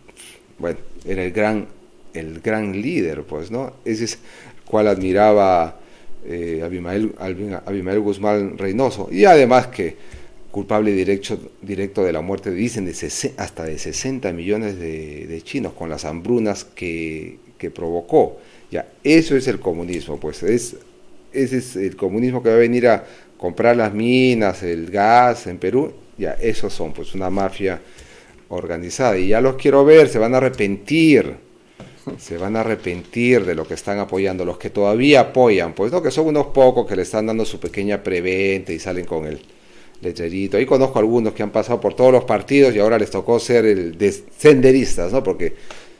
[0.60, 1.68] bueno, era el gran,
[2.14, 3.74] el gran líder, pues, ¿no?
[3.86, 4.20] Ese es
[4.66, 5.80] cual admiraba
[6.26, 7.14] eh, Abimael,
[7.66, 9.10] Abimael Guzmán Reynoso.
[9.12, 9.96] Y además que
[10.54, 12.92] culpable directo, directo de la muerte, dicen, de
[13.38, 17.40] hasta de 60 millones de, chinos con las hambrunas que,
[17.74, 18.38] provocó.
[18.70, 20.76] Ya, eso es el comunismo, pues es,
[21.32, 23.04] ese es el comunismo que va a venir a
[23.38, 27.82] comprar las minas, el gas en Perú, ya, esos son, pues una mafia
[28.50, 29.18] organizada.
[29.18, 31.36] Y ya los quiero ver, se van a arrepentir,
[32.18, 36.02] se van a arrepentir de lo que están apoyando, los que todavía apoyan, pues no,
[36.02, 39.42] que son unos pocos que le están dando su pequeña preventa y salen con el
[40.02, 40.58] letrerito.
[40.58, 43.66] Ahí conozco algunos que han pasado por todos los partidos y ahora les tocó ser
[43.66, 45.24] el de senderistas, ¿no?
[45.24, 45.56] Porque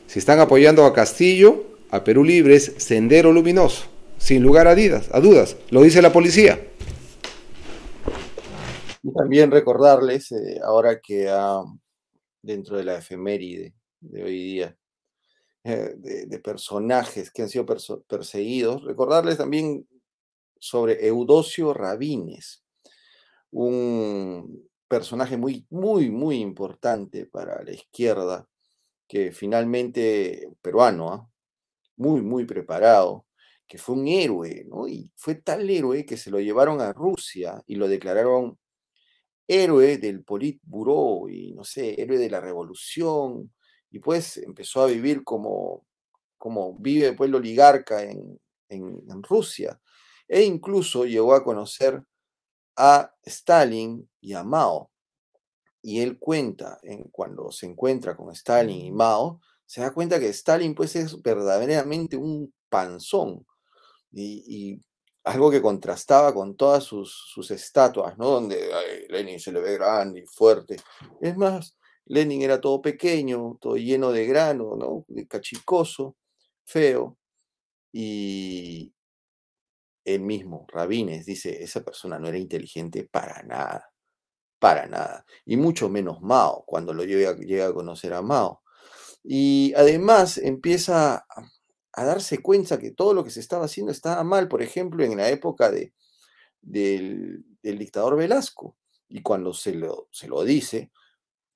[0.06, 3.86] si están apoyando a Castillo, a Perú Libre es Sendero Luminoso,
[4.18, 6.60] sin lugar a, a dudas, lo dice la policía.
[9.02, 11.30] Y también recordarles, eh, ahora que
[12.42, 14.76] dentro de la efeméride de hoy día,
[15.66, 17.64] eh, de, personajes que han sido
[18.06, 19.88] perseguidos, recordarles también
[20.58, 22.62] sobre Eudocio Rabines,
[23.50, 28.46] un personaje muy, muy, muy importante para la izquierda,
[29.08, 31.30] que finalmente, peruano, ¿ah?
[31.96, 33.26] muy, muy preparado,
[33.66, 34.86] que fue un héroe, ¿no?
[34.86, 38.58] Y fue tal héroe que se lo llevaron a Rusia y lo declararon
[39.48, 43.50] héroe del Politburo y, no sé, héroe de la revolución,
[43.94, 45.86] y pues empezó a vivir como,
[46.36, 49.80] como vive el pueblo oligarca en, en Rusia,
[50.26, 52.02] e incluso llegó a conocer
[52.74, 54.90] a Stalin y a Mao.
[55.80, 60.28] Y él cuenta, en, cuando se encuentra con Stalin y Mao, se da cuenta que
[60.30, 63.46] Stalin pues es verdaderamente un panzón
[64.10, 64.82] y,
[65.22, 68.28] algo que contrastaba con todas sus, estatuas, ¿no?
[68.28, 68.70] Donde
[69.08, 70.78] Lenin se le ve grande y fuerte.
[71.20, 75.06] Es más, Lenin era todo pequeño, todo lleno de grano, ¿no?
[75.28, 76.16] Cachicoso,
[76.64, 77.16] feo.
[77.92, 78.92] Y
[80.04, 83.92] él mismo, Rabines, dice, esa persona no era inteligente para nada,
[84.58, 85.24] para nada.
[85.46, 87.30] Y mucho menos Mao, cuando lo llega,
[87.66, 88.62] a conocer a Mao.
[89.22, 91.26] Y además empieza
[91.92, 95.16] a darse cuenta que todo lo que se estaba haciendo estaba mal, por ejemplo, en
[95.16, 95.94] la época de,
[96.60, 98.76] del, dictador Velasco.
[99.08, 100.90] Y cuando se lo, se lo dice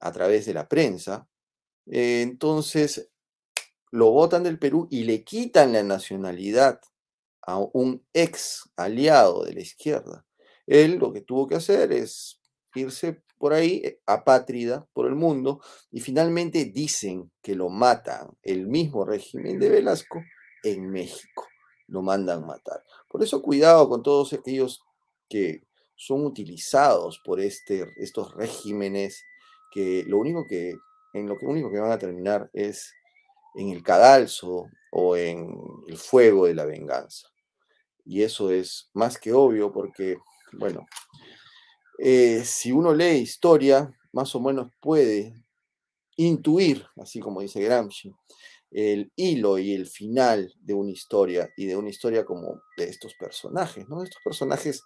[0.00, 1.28] a través de la prensa,
[1.86, 3.10] eh, entonces
[3.90, 6.80] lo votan del Perú y le quitan la nacionalidad
[7.42, 10.26] a un ex aliado de la izquierda.
[10.66, 12.40] Él lo que tuvo que hacer es
[12.74, 18.66] irse por ahí eh, apátrida por el mundo y finalmente dicen que lo matan el
[18.66, 20.22] mismo régimen de Velasco
[20.62, 21.46] en México.
[21.86, 22.84] Lo mandan matar.
[23.08, 24.82] Por eso cuidado con todos aquellos
[25.28, 25.62] que
[25.96, 29.24] son utilizados por este, estos regímenes
[29.70, 30.76] que lo único que
[31.12, 32.92] en lo que único que van a terminar es
[33.54, 35.48] en el cadalso o en
[35.86, 37.28] el fuego de la venganza.
[38.04, 40.18] Y eso es más que obvio porque,
[40.52, 40.86] bueno,
[41.98, 45.34] eh, si uno lee historia, más o menos puede
[46.16, 48.12] intuir, así como dice Gramsci,
[48.70, 53.14] el hilo y el final de una historia y de una historia como de estos
[53.14, 54.02] personajes, ¿no?
[54.02, 54.82] Estos personajes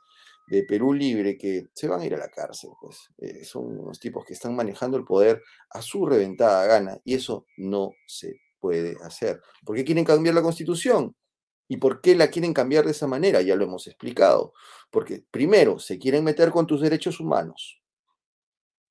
[0.46, 3.98] de Perú Libre que se van a ir a la cárcel, pues eh, son unos
[3.98, 8.96] tipos que están manejando el poder a su reventada gana y eso no se puede
[9.02, 9.40] hacer.
[9.64, 11.14] ¿Por qué quieren cambiar la constitución?
[11.68, 13.40] ¿Y por qué la quieren cambiar de esa manera?
[13.40, 14.52] Ya lo hemos explicado.
[14.90, 17.81] Porque primero, se quieren meter con tus derechos humanos.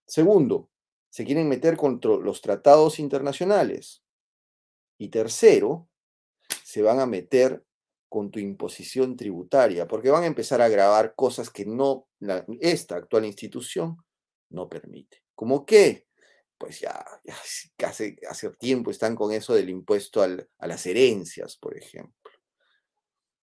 [0.08, 0.70] Segundo,
[1.10, 4.04] se quieren meter contra los tratados internacionales.
[4.98, 5.90] Y tercero,
[6.64, 7.64] se van a meter
[8.12, 12.10] con tu imposición tributaria, porque van a empezar a grabar cosas que no
[12.60, 13.95] esta actual institución
[14.50, 15.24] no permite.
[15.34, 16.08] ¿Cómo qué?
[16.58, 17.06] Pues ya,
[17.86, 22.32] hace, hace tiempo están con eso del impuesto a las herencias, por ejemplo.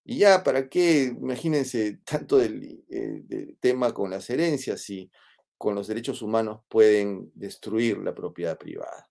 [0.05, 1.05] Y ya, ¿para qué?
[1.05, 5.09] Imagínense tanto del, eh, tema con las herencias y
[5.57, 9.09] con los derechos humanos pueden destruir la propiedad privada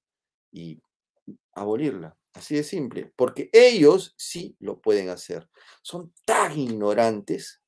[0.52, 0.80] y
[1.54, 2.16] abolirla.
[2.38, 5.48] Así de simple, porque ellos sí lo pueden hacer.
[5.82, 7.60] Son tan ignorantes,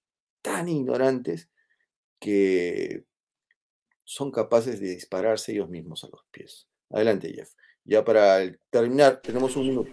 [0.43, 1.49] tan ignorantes,
[2.21, 3.03] que
[4.05, 6.69] son capaces de dispararse ellos mismos a los pies.
[6.89, 7.51] Adelante, Jeff.
[7.85, 8.39] Ya para
[8.71, 9.91] terminar, tenemos un minuto.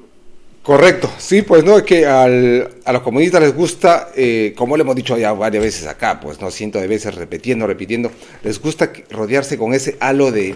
[0.62, 4.96] Correcto, sí, pues no, es que a los comunistas les gusta, eh, como le hemos
[4.96, 8.12] dicho ya varias veces acá, pues no cientos de veces repitiendo, repitiendo,
[8.44, 10.56] les gusta rodearse con ese halo de,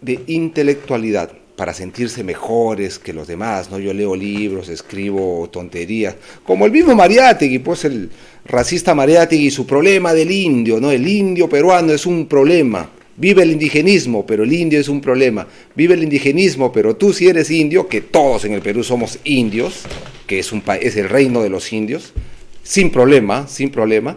[0.00, 3.78] de intelectualidad para sentirse mejores que los demás, ¿no?
[3.78, 8.08] Yo leo libros, escribo tonterías, como el mismo Mariátegui, pues el
[8.46, 10.90] racista Mariátegui su problema del indio, ¿no?
[10.90, 15.46] El indio peruano es un problema, Vive el indigenismo, pero el indio es un problema.
[15.76, 19.82] Vive el indigenismo, pero tú si eres indio, que todos en el Perú somos indios,
[20.26, 22.14] que es, un, es el reino de los indios,
[22.62, 24.16] sin problema, sin problema,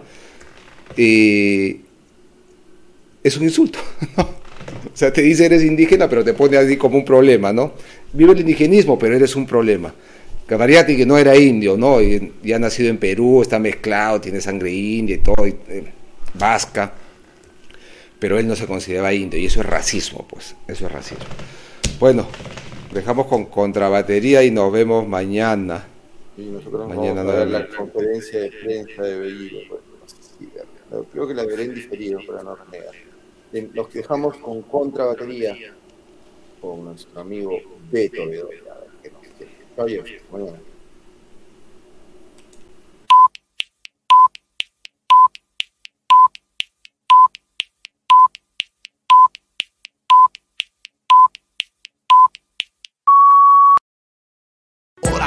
[0.96, 1.82] eh,
[3.22, 3.80] es un insulto.
[4.86, 7.74] O sea, te dice eres indígena, pero te pone así como un problema, ¿no?
[8.12, 9.94] Vive el indigenismo, pero eres un problema.
[10.46, 12.02] Cavariati, que no era indio, ¿no?
[12.02, 15.84] Y, ha nacido en Perú, está mezclado, tiene sangre india y todo, eh,
[16.34, 16.94] vasca
[18.24, 21.26] pero él no se consideraba indio y eso es racismo, pues, eso es racismo.
[22.00, 22.26] Bueno,
[22.94, 25.86] dejamos con contrabatería y nos vemos mañana.
[26.38, 29.60] Y nosotros mañana vamos a ver la conferencia de prensa de Bellido.
[29.68, 32.96] Pues, creo que la veré en diferido para no renegar.
[33.74, 35.56] Los que dejamos con contrabatería
[36.60, 37.52] con nuestro amigo
[37.92, 38.64] Beto Bedoya.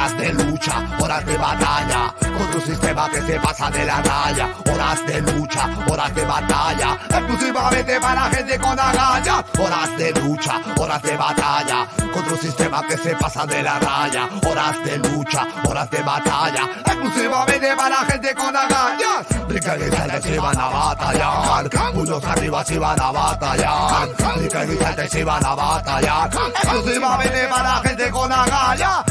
[0.06, 0.46] Oye, mañana.
[0.56, 5.20] lucha, horas de batalla, contra un sistema que se pasa de la raya, horas de
[5.22, 11.86] lucha, horas de batalla, exclusivamente para gente con agallas, horas de lucha, horas de batalla,
[12.12, 16.62] contra un sistema que se pasa de la raya, horas de lucha, horas de batalla,
[16.84, 23.00] exclusivamente para gente con agallas, brinca y si van a batallar, puños arriba si van
[23.00, 24.64] a batallar, brinca
[25.04, 26.30] y si van a batallar,
[26.62, 29.04] exclusivamente para gente con agallas,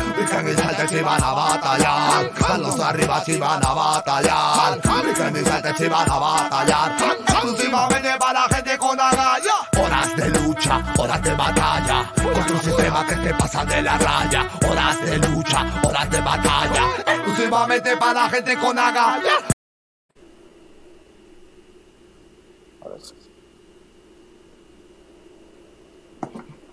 [0.88, 6.92] si van a batallar, manos arriba si van a batallar, salta si van a batallar,
[7.28, 13.16] exclusivamente para gente con agallas, horas de lucha, horas de batalla, contra un sistema que
[13.16, 18.78] se pasa de la raya, horas de lucha, horas de batalla, exclusivamente para gente con
[18.78, 19.44] agallas.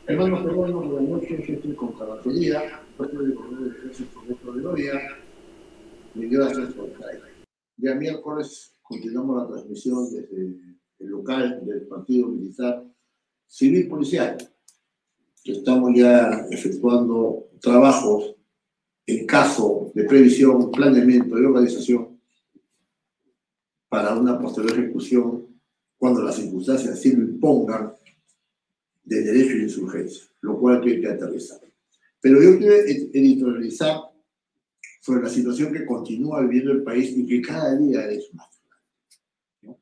[0.07, 5.01] Hermanos peruanos, buenas noches, yo estoy con Carbatería, del Correo del Ejército Metro de Gloria,
[6.15, 7.11] gracias por estar.
[7.77, 10.59] Ya miércoles continuamos la transmisión desde
[10.99, 12.85] el local del Partido Militar
[13.47, 14.37] Civil Policial,
[15.45, 18.37] estamos ya efectuando trabajos
[19.07, 22.21] en caso de previsión, planeamiento y organización
[23.89, 25.47] para una posterior ejecución
[25.97, 27.93] cuando las circunstancias así lo impongan
[29.05, 31.72] de derecho de insurgencia, lo cual hay que aterrizar.
[32.23, 34.01] Pero yo quiero editorializar
[35.01, 38.49] sobre la situación que continúa viviendo el país y que cada día es más
[39.61, 39.77] grave.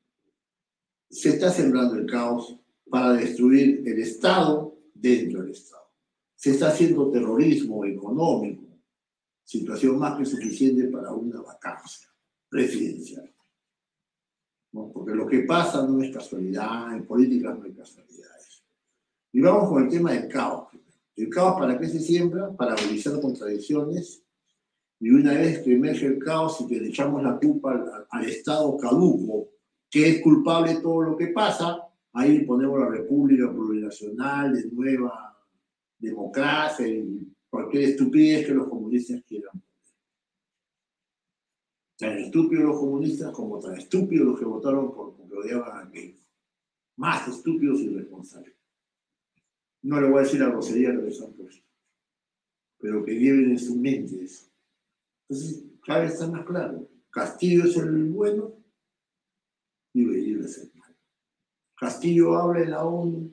[1.10, 5.84] Se está sembrando el caos para destruir el Estado dentro del Estado.
[6.34, 8.64] Se está haciendo terrorismo económico,
[9.44, 12.08] situación más que suficiente para una vacancia
[12.48, 13.30] presidencial.
[14.72, 14.90] ¿No?
[14.90, 18.64] Porque lo que pasa no es casualidad, en política no hay casualidades.
[19.32, 20.70] Y vamos con el tema del caos.
[21.20, 22.50] ¿El caos para qué se siembra?
[22.56, 24.24] Para agudizar contradicciones.
[25.00, 28.74] Y una vez que emerge el caos y que le echamos la culpa al, Estado
[28.78, 29.50] caduco,
[29.90, 31.78] que es culpable de todo lo que pasa,
[32.14, 35.38] ahí ponemos la República Plurinacional de nueva
[35.98, 39.62] democracia y cualquier estupidez que los comunistas quieran.
[41.98, 46.24] Tan estúpidos los comunistas como tan estúpidos los que votaron por porque odiaban a Keiko.
[46.96, 48.59] Más estúpidos y irresponsables.
[49.82, 51.34] No le voy a decir la grosería que les han
[52.80, 54.46] pero que lleven en su mente eso.
[55.28, 56.88] Entonces, cada vez está más claro.
[57.10, 58.54] Castillo es el bueno
[59.92, 60.96] y Bellido es el malo.
[61.76, 63.32] Castillo habla en la ONU.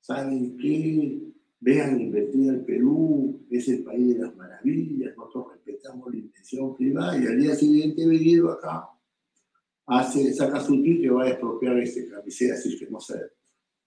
[0.00, 1.22] ¿Saben qué?
[1.58, 7.18] Vean invertir el Perú, es el país de las maravillas, nosotros respetamos la intención privada
[7.18, 8.88] y al día siguiente Bellido acá
[9.86, 13.14] hace, saca su tweet que va a expropiar este camiseta, así que no se,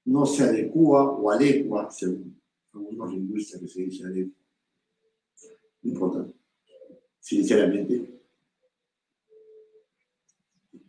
[0.05, 2.39] no se adecua o adecua, según
[2.73, 4.35] algunos lingüistas que se dice adecua.
[5.81, 6.27] No importa,
[7.19, 8.21] sinceramente.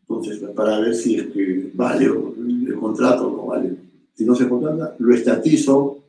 [0.01, 3.77] Entonces, para ver si es que vale el contrato o no vale.
[4.15, 6.01] Si no se contrata, lo estatizo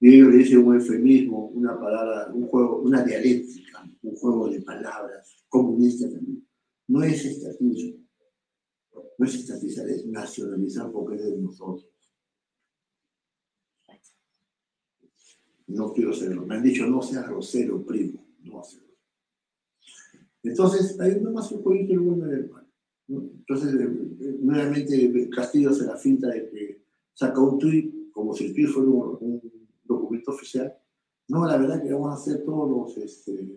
[0.00, 4.62] y ellos le dicen un eufemismo, una palabra, un juego, una dialéctica, un juego de
[4.62, 6.46] palabras, comunista también.
[6.88, 7.98] No es estatismo,
[9.18, 11.89] no es estatizar, es nacionalizar porque es de nosotros.
[15.70, 16.44] No quiero serlo.
[16.46, 18.24] Me han dicho no seas grosero, primo.
[18.44, 18.88] No hacerlo.
[20.42, 22.66] Entonces, hay más un jueguito el bueno y el malo.
[23.08, 23.74] Entonces,
[24.40, 28.88] nuevamente Castillo se la finta de que saca un tuit como si el tuit fuera
[28.88, 30.76] un, un documento oficial.
[31.28, 33.48] No, la verdad que vamos a hacer todos los, este,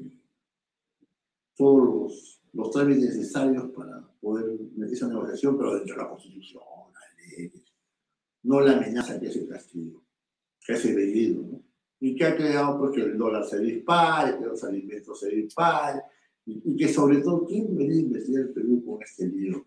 [1.55, 6.63] todos los, los trámites necesarios para poder meter esa negociación, pero dentro de la Constitución,
[6.93, 7.73] las leyes.
[8.43, 10.03] No la amenaza que hace Castillo,
[10.65, 11.62] que hace Bellido, ¿no?
[12.05, 16.01] Y que ha creado pues, que el dólar se dispare, que los alimentos se disparen,
[16.45, 19.65] y, y que sobre todo, ¿quién venía a investigar el Perú con este lío?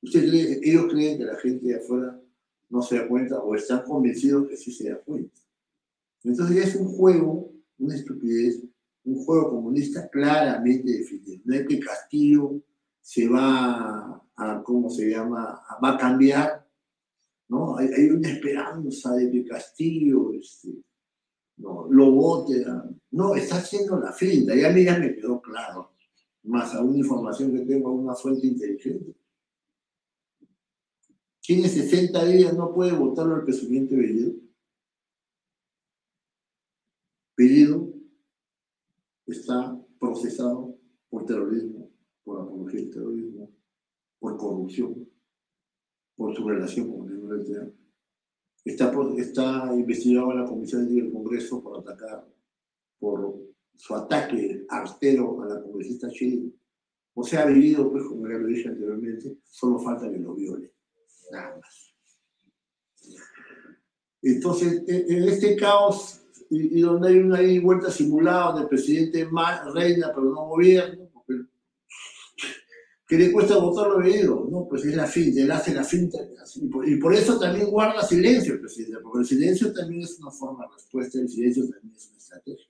[0.00, 2.20] ¿Usted cree, ellos creen que la gente de afuera
[2.70, 5.34] no se da cuenta o están convencidos que sí se da cuenta?
[6.22, 8.62] Entonces ya es un juego, una estupidez,
[9.02, 11.42] un juego comunista claramente definido.
[11.44, 12.62] No es que Castillo
[13.00, 16.64] se va a, ¿cómo se llama?, va a cambiar,
[17.48, 17.76] ¿no?
[17.76, 20.70] Hay, hay una esperanza de que Castillo este,
[21.56, 22.64] no, lo vote.
[23.10, 25.92] No, está haciendo la finta, ya ya me quedó claro,
[26.42, 29.14] más a una información que tengo a una fuente inteligente.
[31.40, 34.34] Tiene 60 días, no puede votarlo al presidente Bellido.
[37.36, 37.92] Bellido
[39.26, 40.78] está procesado
[41.10, 41.90] por terrorismo,
[42.22, 43.50] por apología del terrorismo,
[44.18, 45.08] por corrupción,
[46.16, 47.83] por su relación con el Unión
[48.64, 52.26] Está, está investigado en la Comisión del Congreso por atacar,
[52.98, 53.38] por
[53.76, 56.50] su ataque artero a la congresista chilena.
[57.14, 60.72] O sea, ha vivido, pues, como ya lo dije anteriormente, solo falta que lo viole.
[61.30, 61.94] Nada más.
[64.22, 69.28] Entonces, en este caos, y, donde hay una vuelta simulada, donde el presidente
[69.74, 71.03] reina pero no gobierna,
[73.06, 74.66] que le cuesta votar lo oído, ¿no?
[74.68, 76.18] Pues es la finta, él hace la finta.
[76.86, 80.64] Y por, eso también guarda silencio el presidente, porque el silencio también es una forma
[80.64, 82.66] de respuesta, el silencio también es una estrategia.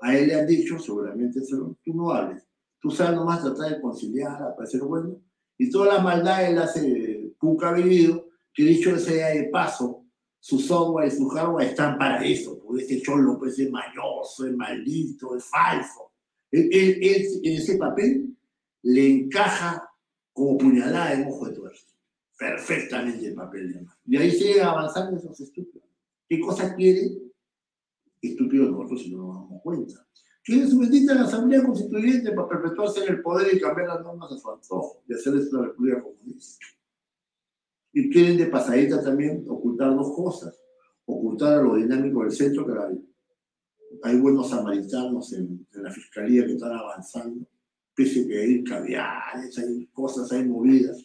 [0.00, 2.46] A él le han dicho, seguramente, tú no hables,
[2.80, 5.20] tú sabes nomás tratar de conciliar, parecer bueno,
[5.58, 10.04] y toda la maldad él hace puca vivido, que dicho sea de paso,
[10.40, 14.56] su software y su hardware están para eso, porque este cholo pues, es mañoso, es
[14.56, 16.12] maldito, es falso.
[16.50, 18.37] Él, en ese papel
[18.82, 19.88] le encaja
[20.32, 21.86] como puñalada en ojo de tuerzo.
[22.38, 25.88] Perfectamente el papel de Y ahí sigue avanzando esos estúpidos.
[26.28, 27.10] ¿Qué cosa quiere?
[28.20, 30.06] Estúpidos nosotros si no nos damos cuenta.
[30.44, 34.32] Quiere su bendita la Asamblea Constituyente para perpetuarse en el poder y cambiar las normas
[34.32, 36.66] a su antojo y hacer una república comunista.
[37.92, 40.58] Y quieren de pasadita también ocultar dos cosas.
[41.04, 43.08] Ocultar a lo dinámico del centro, que hay,
[44.04, 47.46] hay buenos samaritanos en, la fiscalía que están avanzando,
[48.04, 51.04] que hay caviares, hay cosas, hay movidas,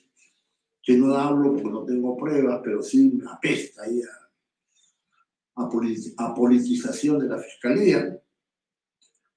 [0.82, 7.20] que no hablo porque no tengo pruebas, pero sí me apesta ahí a, a, politización
[7.20, 8.20] de la fiscalía.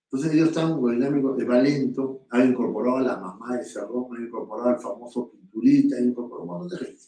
[0.04, 4.26] Entonces ellos están con dinámico de Valento, han incorporado a la mamá de Cerrón, han
[4.26, 7.02] incorporado al famoso Pinturita, han incorporado un montón de gente.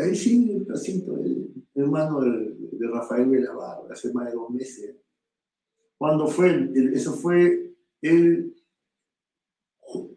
[0.00, 2.56] Ahí sí, el placito, el hermano de,
[2.88, 4.96] Rafael Velabar, hace más de dos meses.
[5.96, 6.70] ¿Cuándo fue?
[6.92, 7.65] eso fue
[8.02, 8.54] el.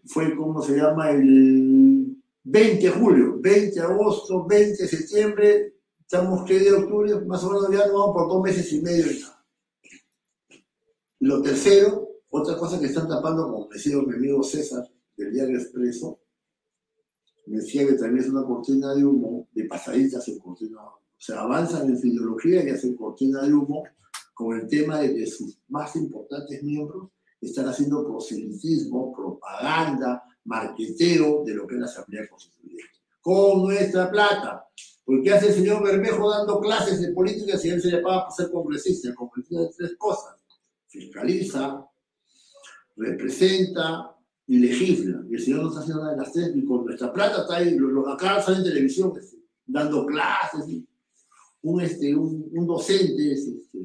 [0.05, 1.11] Fue, ¿cómo se llama?
[1.11, 7.43] El 20 de julio, 20 de agosto, 20 de septiembre, estamos que de octubre, más
[7.43, 9.27] o menos ya no vamos por dos meses y medio.
[11.19, 16.19] Lo tercero, otra cosa que están tapando, como decía mi amigo César, del Diario Expreso,
[17.45, 21.41] me decía que también es una cortina de humo, de pasaditas en cortina, o sea,
[21.41, 23.83] avanzan en su ideología y hacen cortina de humo
[24.33, 27.09] con el tema de sus más importantes miembros
[27.41, 32.99] están haciendo proselitismo, propaganda, marqueteo de lo que es la Asamblea Constituyente.
[33.21, 34.65] Con nuestra plata.
[35.05, 38.33] Porque hace el señor Bermejo dando clases de política si él se le paga por
[38.33, 39.15] ser congresista?
[39.15, 40.35] Congresista de tres cosas.
[40.87, 41.85] Fiscaliza,
[42.95, 44.15] representa,
[44.49, 45.23] y legisla.
[45.29, 47.57] Y el Señor no está haciendo nada de las tres, y con nuestra plata está
[47.57, 47.77] ahí,
[48.11, 49.37] acá sale en televisión, este,
[49.67, 50.65] dando clases,
[51.61, 53.77] un, este, un, un docente es este,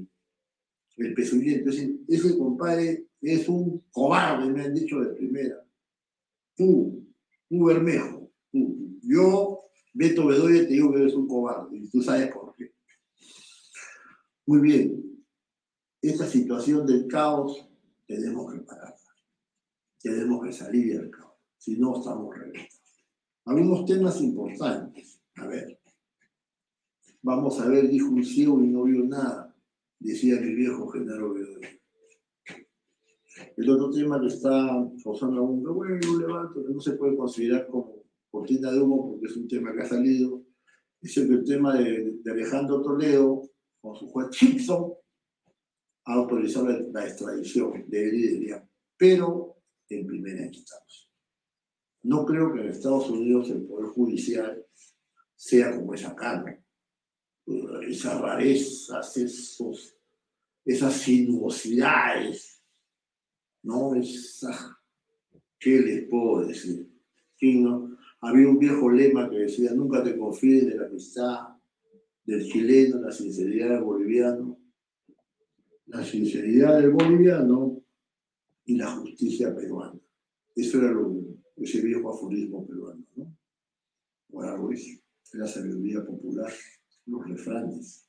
[0.96, 1.58] el pesulín.
[1.58, 5.64] Entonces, ese compadre es un cobarde, me han dicho de primera.
[6.56, 7.06] Tú,
[7.48, 8.98] tú Bermejo, tú.
[9.02, 9.60] Yo,
[9.92, 12.72] Beto Bedoya, te digo que eres un cobarde, y tú sabes por qué.
[14.46, 15.24] Muy bien,
[16.00, 17.68] esta situación del caos
[18.06, 18.94] tenemos que parar
[20.04, 22.68] tenemos que salir del caos, si no estamos reventados.
[23.46, 25.80] Algunos temas importantes, a ver,
[27.22, 29.56] vamos a ver, dijo un ciego y no vio nada,
[29.98, 31.73] decía mi viejo Genaro Bedoya.
[33.56, 34.50] El otro tema que está
[35.02, 39.36] causando algún bueno, levanto, que no se puede considerar como cortina de humo porque es
[39.36, 40.44] un tema que ha salido,
[41.00, 43.42] es el tema de, Alejandro Toledo
[43.80, 44.94] con su juez Chipson
[46.06, 48.62] ha autorizado la, extradición de él
[48.96, 49.56] Pero
[49.88, 51.08] en primera instancia.
[52.02, 54.64] No creo que en Estados Unidos el Poder Judicial
[55.34, 57.80] sea como es acá, ¿no?
[57.82, 59.96] Esas rarezas, esos,
[60.64, 62.53] esas sinuosidades,
[63.64, 63.94] ¿no?
[63.94, 64.78] Esa,
[65.58, 66.88] ¿Qué les puedo decir?
[67.40, 67.96] no?
[68.20, 71.40] Había un viejo lema que decía, nunca te confíes de la amistad
[72.24, 74.58] del chileno, la sinceridad del boliviano.
[75.86, 77.82] La sinceridad del boliviano
[78.64, 80.00] y la justicia peruana.
[80.54, 81.14] Eso era lo,
[81.56, 84.70] ese viejo aforismo peruano, ¿no?
[84.70, 85.00] Es
[85.32, 86.52] la sabiduría popular,
[87.06, 88.08] los refranes.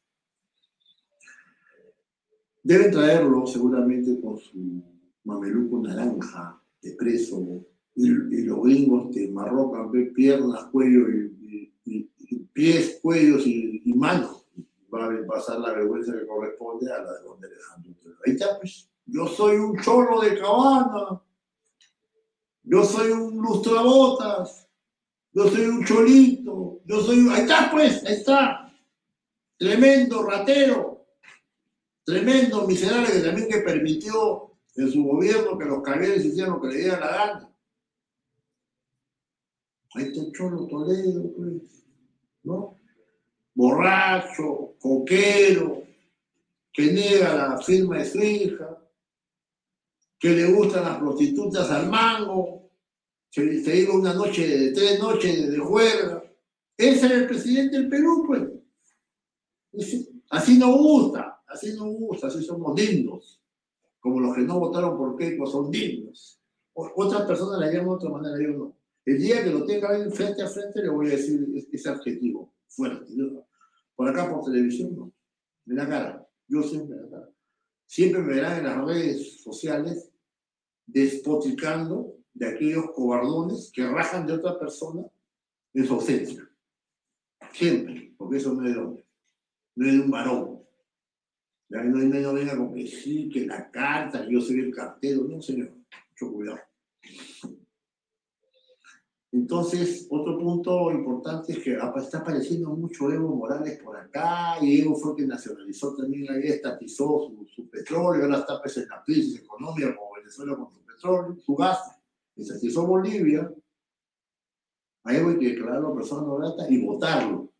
[2.63, 4.94] Deben traerlo seguramente con su
[5.25, 7.65] mameluco naranja de preso
[7.95, 12.09] y, los gringos te marrocan piernas, cuello y,
[12.53, 14.45] pies, cuellos y, manos.
[14.93, 17.93] Va a pasar la vergüenza que corresponde a la de don Alejandro.
[18.25, 18.89] Ahí está, pues.
[19.05, 21.21] Yo soy un cholo de cabana.
[22.63, 24.67] Yo soy un lustrabotas.
[25.31, 26.81] Yo soy un cholito.
[26.85, 28.73] Yo soy Ahí está, pues, ahí está.
[29.57, 31.05] Tremendo ratero.
[32.03, 36.67] Tremendo miserable que también que permitió en su gobierno que los cagueres hicieran lo que
[36.67, 37.55] le dieran la gana.
[39.93, 41.85] Ahí está cholo Toledo, pues.
[42.43, 42.77] ¿No?
[43.53, 45.83] Borracho, coquero,
[46.73, 48.77] que niega la firma de su hija,
[50.19, 52.69] que le gustan las prostitutas al mango,
[53.29, 56.23] se, se iba una noche, de tres noches de juerga.
[56.77, 58.43] Ese es el presidente del Perú, pues.
[60.29, 63.41] Así no gusta, así no gusta, así somos dignos.
[64.05, 66.39] Como los que no votaron por Keiko son dignos.
[66.75, 68.77] Otras personas la llaman de otra manera, yo no.
[69.03, 72.53] El día que lo tenga ahí frente a frente le voy a decir ese adjetivo
[72.67, 73.11] fuerte.
[73.95, 75.11] Por acá por televisión no.
[75.65, 76.29] Me da cara.
[76.47, 77.31] Yo siempre da cara.
[77.87, 80.11] Siempre me verán en las redes sociales
[80.85, 85.03] despoticando de aquellos cobardones que rajan de otra persona
[85.73, 86.47] en su ausencia.
[87.53, 89.07] Siempre, porque eso no es de hombre,
[89.73, 90.54] no es de un varón.
[91.69, 95.23] Ya no, no, no venga con que sí, que la carta, yo soy el cartero,
[95.23, 96.59] no señor, mucho cuidado.
[99.31, 104.95] Entonces, otro punto importante es que está apareciendo mucho Evo Morales por acá, y Evo
[104.95, 109.93] fue que nacionalizó también, ahí estatizó su, petróleo, ahora está pues, en la crisis económica
[109.93, 111.79] como Venezuela con su petróleo, su gas,
[112.33, 113.51] estatizó Bolivia,
[115.03, 117.51] a Evo hay que declararlo persona no grata y votarlo.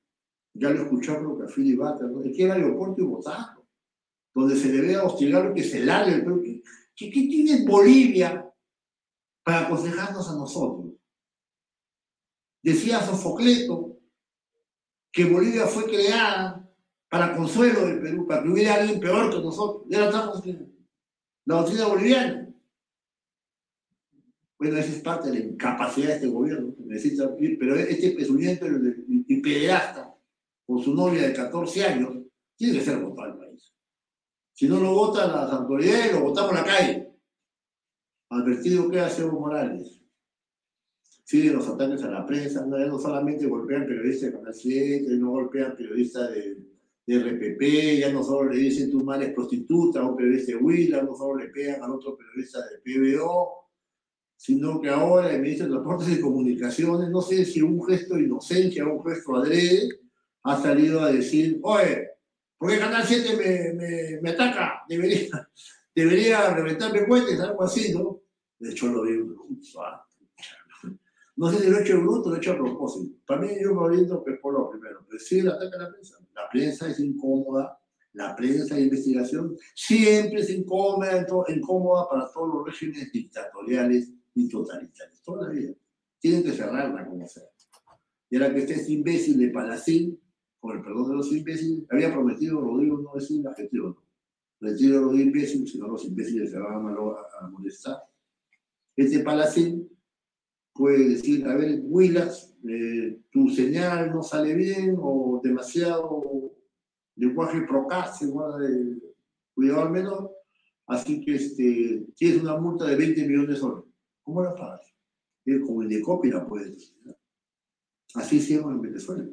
[0.54, 2.22] Ya lo escucharon que a Philip Butler, ¿no?
[2.22, 3.55] que ir al aeropuerto y votarlo,
[4.36, 6.20] donde se le vea hostigarlo que se largue.
[6.20, 6.62] Pero ¿qué,
[6.96, 8.48] qué, qué tiene Bolivia
[9.44, 10.94] para aconsejarnos a nosotros?
[12.62, 13.98] Decía Sofocleto
[15.12, 16.70] que Bolivia fue creada
[17.10, 19.84] para consuelo del Perú, para que hubiera alguien peor que nosotros.
[19.88, 20.44] Ya estamos
[21.46, 22.50] la doctrina boliviana.
[24.58, 26.74] Bueno, esa es parte de la incapacidad de este gobierno.
[26.86, 27.30] Necesita,
[27.60, 28.66] pero este pezuñento
[29.08, 30.14] y pederasta
[30.66, 32.18] con su novia de 14 años
[32.58, 33.45] tiene que ser votado el.
[34.56, 37.14] Si no lo votan las autoridades, lo votamos en la calle.
[38.30, 40.02] Advertido que hace Evo Morales
[41.26, 45.32] siguen los ataques a la prensa, no, no solamente golpean periodistas de Canal 7, no
[45.32, 46.58] golpean periodistas de,
[47.06, 50.58] de, RPP, ya no solo le dicen tu madre es prostituta a un periodista de
[50.60, 53.72] Huila, no solo le pegan al otro periodista de PBO,
[54.38, 58.24] sino que ahora el ministro de Transportes y Comunicaciones, no sé si un gesto de
[58.24, 59.90] inocencia un gesto adrede,
[60.44, 62.05] ha salido a decir, oye,
[62.58, 64.84] ¿por qué Canal 7 me, me, me ataca?
[64.88, 65.50] Debería,
[65.96, 68.22] debería reventarme puentes, algo así, ¿no?
[68.60, 69.48] De hecho, lo digo,
[71.38, 73.18] no sé si lo he hecho bruto o lo he hecho a propósito.
[73.26, 75.06] Para mí yo me oriento que es por lo primero.
[75.08, 76.18] Pero sí, el ataque a la prensa.
[76.34, 77.78] La prensa es incómoda.
[78.14, 85.22] La prensa de investigación siempre es incómoda, incómoda para todos los regímenes dictatoriales y totalitarios.
[85.22, 85.74] Toda la vida.
[86.20, 87.44] Tienen que cerrarla como sea.
[88.30, 90.20] Y ahora que este imbécil de Palacín,
[90.66, 94.06] con el perdón de los imbéciles, había prometido Rodrigo no decir el adjetivo no.
[94.60, 97.98] Retiro a los imbéciles, si no los imbéciles se van a, molestar.
[98.96, 99.90] Este Palacín
[100.74, 106.56] puede decir, a ver, Willas, eh, tu señal no sale bien o demasiado
[107.18, 109.02] lenguaje procase, de
[109.54, 110.32] cuidado al menor,
[110.88, 113.86] así que este, tienes una multa de 20 millones de soles.
[114.24, 114.82] ¿Cómo la pagas?
[115.66, 116.96] Como el de copia puedes decir.
[118.16, 119.26] Así hicieron en Venezuela.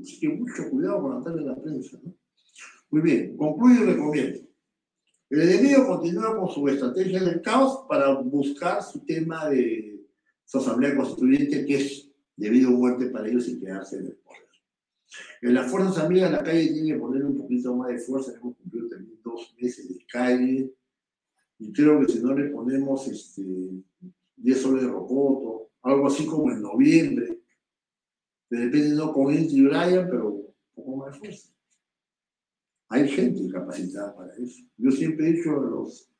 [0.00, 1.98] Así que mucho cuidado con la de la prensa.
[2.02, 2.14] ¿no?
[2.90, 4.38] Muy bien, concluyo y recomiendo.
[5.30, 10.00] El enemigo continúa con su estrategia del caos para buscar su tema de
[10.44, 14.42] su asamblea constituyente que es debido a muerte para ellos y quedarse en el poder.
[15.42, 18.56] En las fuerzas amigas la calle tiene que poner un poquito más de fuerza, hemos
[18.56, 20.72] cumplido también dos meses de calle,
[21.58, 23.42] y creo que si no le ponemos este,
[24.36, 27.37] 10 soles de rocoto, algo así como en noviembre,
[28.50, 31.52] de repente no con Inti y Brian, pero un poco más fuerza.
[32.88, 34.64] Hay gente capacitada para eso.
[34.76, 36.10] Yo siempre he dicho a los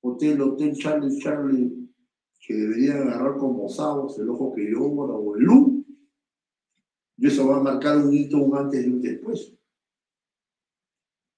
[0.00, 1.88] hotel, hotel Charlie, Charlie,
[2.40, 5.84] que deberían agarrar como sabos el ojo que yo o el luz.
[7.16, 9.52] Y eso va a marcar un hito, un antes y un después.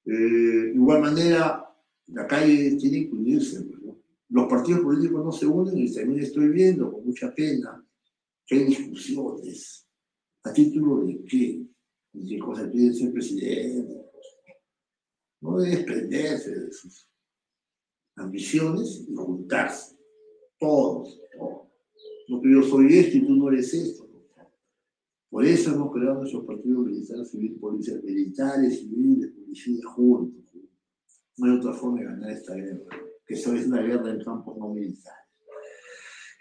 [0.06, 1.64] Eh, de igual manera,
[2.08, 3.62] la calle tiene que unirse.
[3.62, 3.96] Pues,
[4.28, 7.84] Los partidos políticos no se unen y también estoy viendo con mucha pena
[8.46, 9.83] que hay discusiones.
[10.44, 11.66] ¿A título de qué?
[12.12, 14.04] ¿De qué cosa ser presidente?
[15.40, 17.08] No debe desprenderse de sus
[18.16, 19.96] ambiciones y juntarse
[20.58, 21.20] todos,
[22.28, 24.08] No que yo soy esto y tú no eres esto.
[25.30, 30.44] Por eso hemos creado nuestros partidos militares, civil, policías, militares, civiles, policías juntos.
[31.36, 32.84] No hay otra forma de ganar esta guerra,
[33.26, 35.23] que eso es una guerra en campos no militares.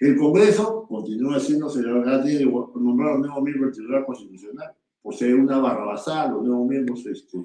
[0.03, 4.73] El Congreso continúa siendo celebrado, tiene nombrar a un nuevo miembro del Tribunal Constitucional.
[5.01, 7.37] Por ser una barrabasada, los nuevos miembros este,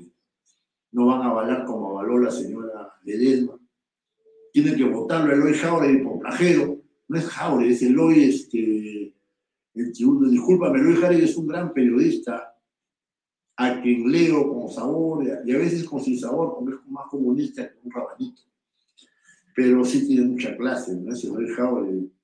[0.93, 3.59] no van a avalar como avaló la señora Ledesma
[4.53, 6.83] tiene que votarlo Eloy Jauregui por plagero.
[7.07, 9.15] No es Jauregui, es Eloy, este,
[9.75, 10.29] el tribuno.
[10.29, 12.57] Discúlpame, Eloy Jauregui es un gran periodista,
[13.57, 17.69] a quien leo con sabor y a veces con sin sabor, porque es más comunista
[17.69, 18.43] que un rabanito.
[19.55, 21.13] Pero sí tiene mucha clase, ¿no?
[21.13, 22.18] Ese de...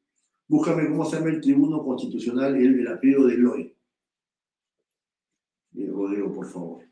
[0.46, 3.76] Búscame cómo se llama el tribuno constitucional, el del apellido de Eloy.
[5.72, 6.84] Rodrigo, por favor.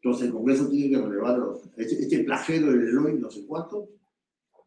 [0.00, 1.40] Entonces el Congreso tiene que relevar
[1.76, 3.88] este, este plagero del Eloy, no sé cuánto,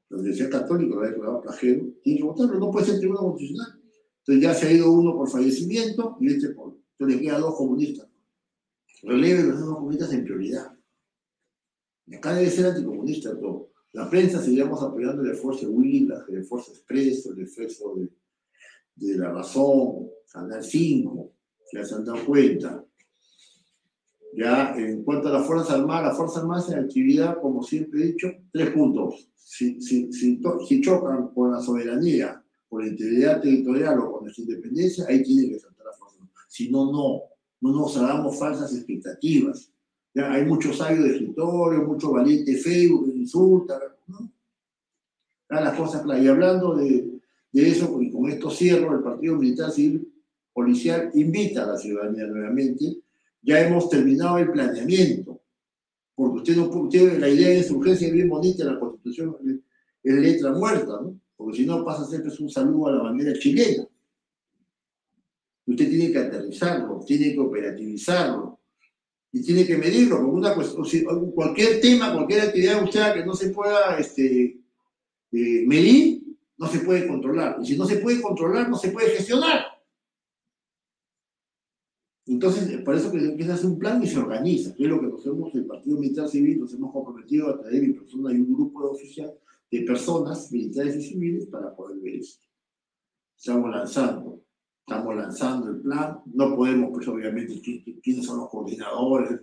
[0.09, 3.81] la Universidad Católica lo ha declarado plagero, tiene que votarlo, no puede ser tribuno constitucional.
[4.19, 6.75] Entonces ya se ha ido uno por fallecimiento y este por.
[6.91, 8.07] Entonces le queda dos comunistas.
[9.03, 10.77] Releve los dos comunistas en prioridad.
[12.05, 13.70] Y acá debe ser anticomunista todo.
[13.93, 18.09] La prensa seguimos apoyando el esfuerzo de Willa, el esfuerzo expreso, el esfuerzo de,
[18.95, 21.33] de La Razón, Canal 5,
[21.73, 22.85] ya se han dado cuenta.
[24.33, 28.07] Ya, en cuanto a las Fuerzas Armadas, las Fuerzas Armadas en actividad, como siempre he
[28.13, 29.29] dicho, tres puntos.
[29.35, 35.21] Si, si, chocan con la soberanía, con la integridad territorial o con nuestra independencia, ahí
[35.21, 36.45] tiene que saltar la Fuerza Armada.
[36.47, 37.23] Si no, no.
[37.59, 39.71] No nos hagamos falsas expectativas.
[40.13, 44.29] Ya, hay muchos sabios de escritorio, mucho valiente Facebook que insulta, ¿no?
[45.49, 46.23] las cosas claras.
[46.23, 47.19] Y hablando de,
[47.53, 50.11] eso, y con esto cierro, el Partido Militar Civil
[50.53, 52.97] Policial invita a la ciudadanía nuevamente.
[53.41, 55.41] Ya hemos terminado el planeamiento,
[56.13, 59.37] porque usted no usted, la idea de insurgencia es bien bonita, la Constitución
[60.03, 61.19] es letra muerta, ¿no?
[61.35, 63.87] porque si no pasa pues, un saludo a la bandera chilena.
[65.65, 68.60] Usted tiene que aterrizarlo, tiene que operativizarlo
[69.31, 70.17] y tiene que medirlo.
[70.17, 74.59] Como una cuestión, cualquier tema, cualquier actividad usted que no se pueda este,
[75.31, 76.23] eh, medir,
[76.57, 77.57] no se puede controlar.
[77.61, 79.65] Y si no se puede controlar, no se puede gestionar.
[82.27, 84.89] Entonces, por eso que se empieza a hacer un plan y se organiza, que es
[84.89, 88.31] lo que nos hemos, el Partido Militar Civil, nos hemos comprometido a de mi persona
[88.31, 89.35] y un grupo de oficiales,
[89.69, 92.45] de personas, militares y civiles, para poder ver esto.
[93.35, 94.39] Estamos lanzando,
[95.31, 97.61] lanzando el plan, no podemos, pues obviamente,
[98.01, 99.39] quiénes son los coordinadores,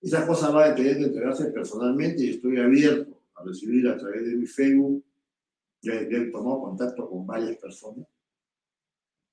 [0.00, 4.26] esa cosa va a tener que entregarse personalmente y estoy abierto a recibir a través
[4.26, 5.04] de mi Facebook
[5.82, 8.06] ya, he tomado contacto con varias personas,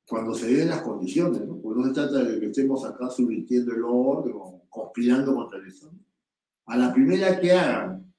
[0.08, 1.60] cuando se den las condiciones, ¿no?
[1.62, 5.68] Porque no se trata de que estemos acá subvirtiendo el orden o conspirando contra el
[5.68, 5.94] Estado.
[6.66, 8.12] A la primera que hagan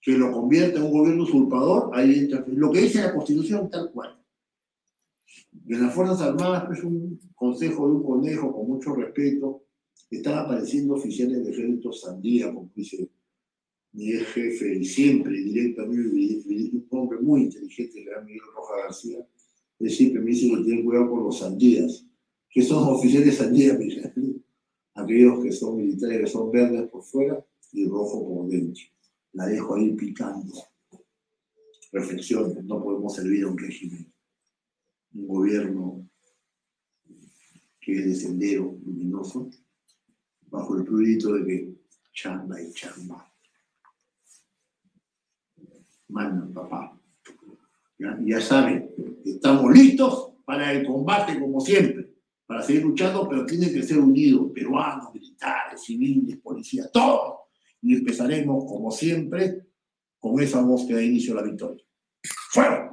[0.00, 3.92] que lo convierta en un gobierno usurpador, ahí entra lo que dice la Constitución tal
[3.92, 4.20] cual.
[5.66, 9.64] Y en las Fuerzas Armadas, pues un consejo de un conejo con mucho respeto,
[10.10, 13.08] están apareciendo oficiales de ejército sandía, como dice
[13.92, 18.40] mi ex jefe y siempre directo a mí, un hombre muy inteligente, que era Miguel
[18.54, 19.26] Roja García,
[19.78, 22.06] él siempre me dice que tienen cuidado con los sandías,
[22.48, 23.78] que son oficiales sandías,
[24.94, 28.82] aquellos que son militares, que son verdes por fuera y rojo por dentro.
[29.32, 30.52] La dejo ahí picando.
[31.90, 34.11] Reflexiones, no podemos servir a un régimen,
[35.14, 36.08] un gobierno
[37.80, 39.50] que es de sendero luminoso,
[40.46, 41.74] bajo el prurito de que
[42.12, 43.32] chamba y chamba
[46.12, 46.98] mandan, papá.
[47.98, 48.18] ¿Ya?
[48.24, 48.90] ya saben,
[49.24, 52.14] estamos listos para el combate como siempre,
[52.46, 57.40] para seguir luchando, pero tiene que ser unidos, peruanos, militares, civiles, policías, todos.
[57.80, 59.66] Y empezaremos como siempre
[60.18, 61.82] con esa voz que da inicio a la victoria.
[62.50, 62.91] ¡Fuera!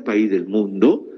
[0.00, 1.11] País del mundo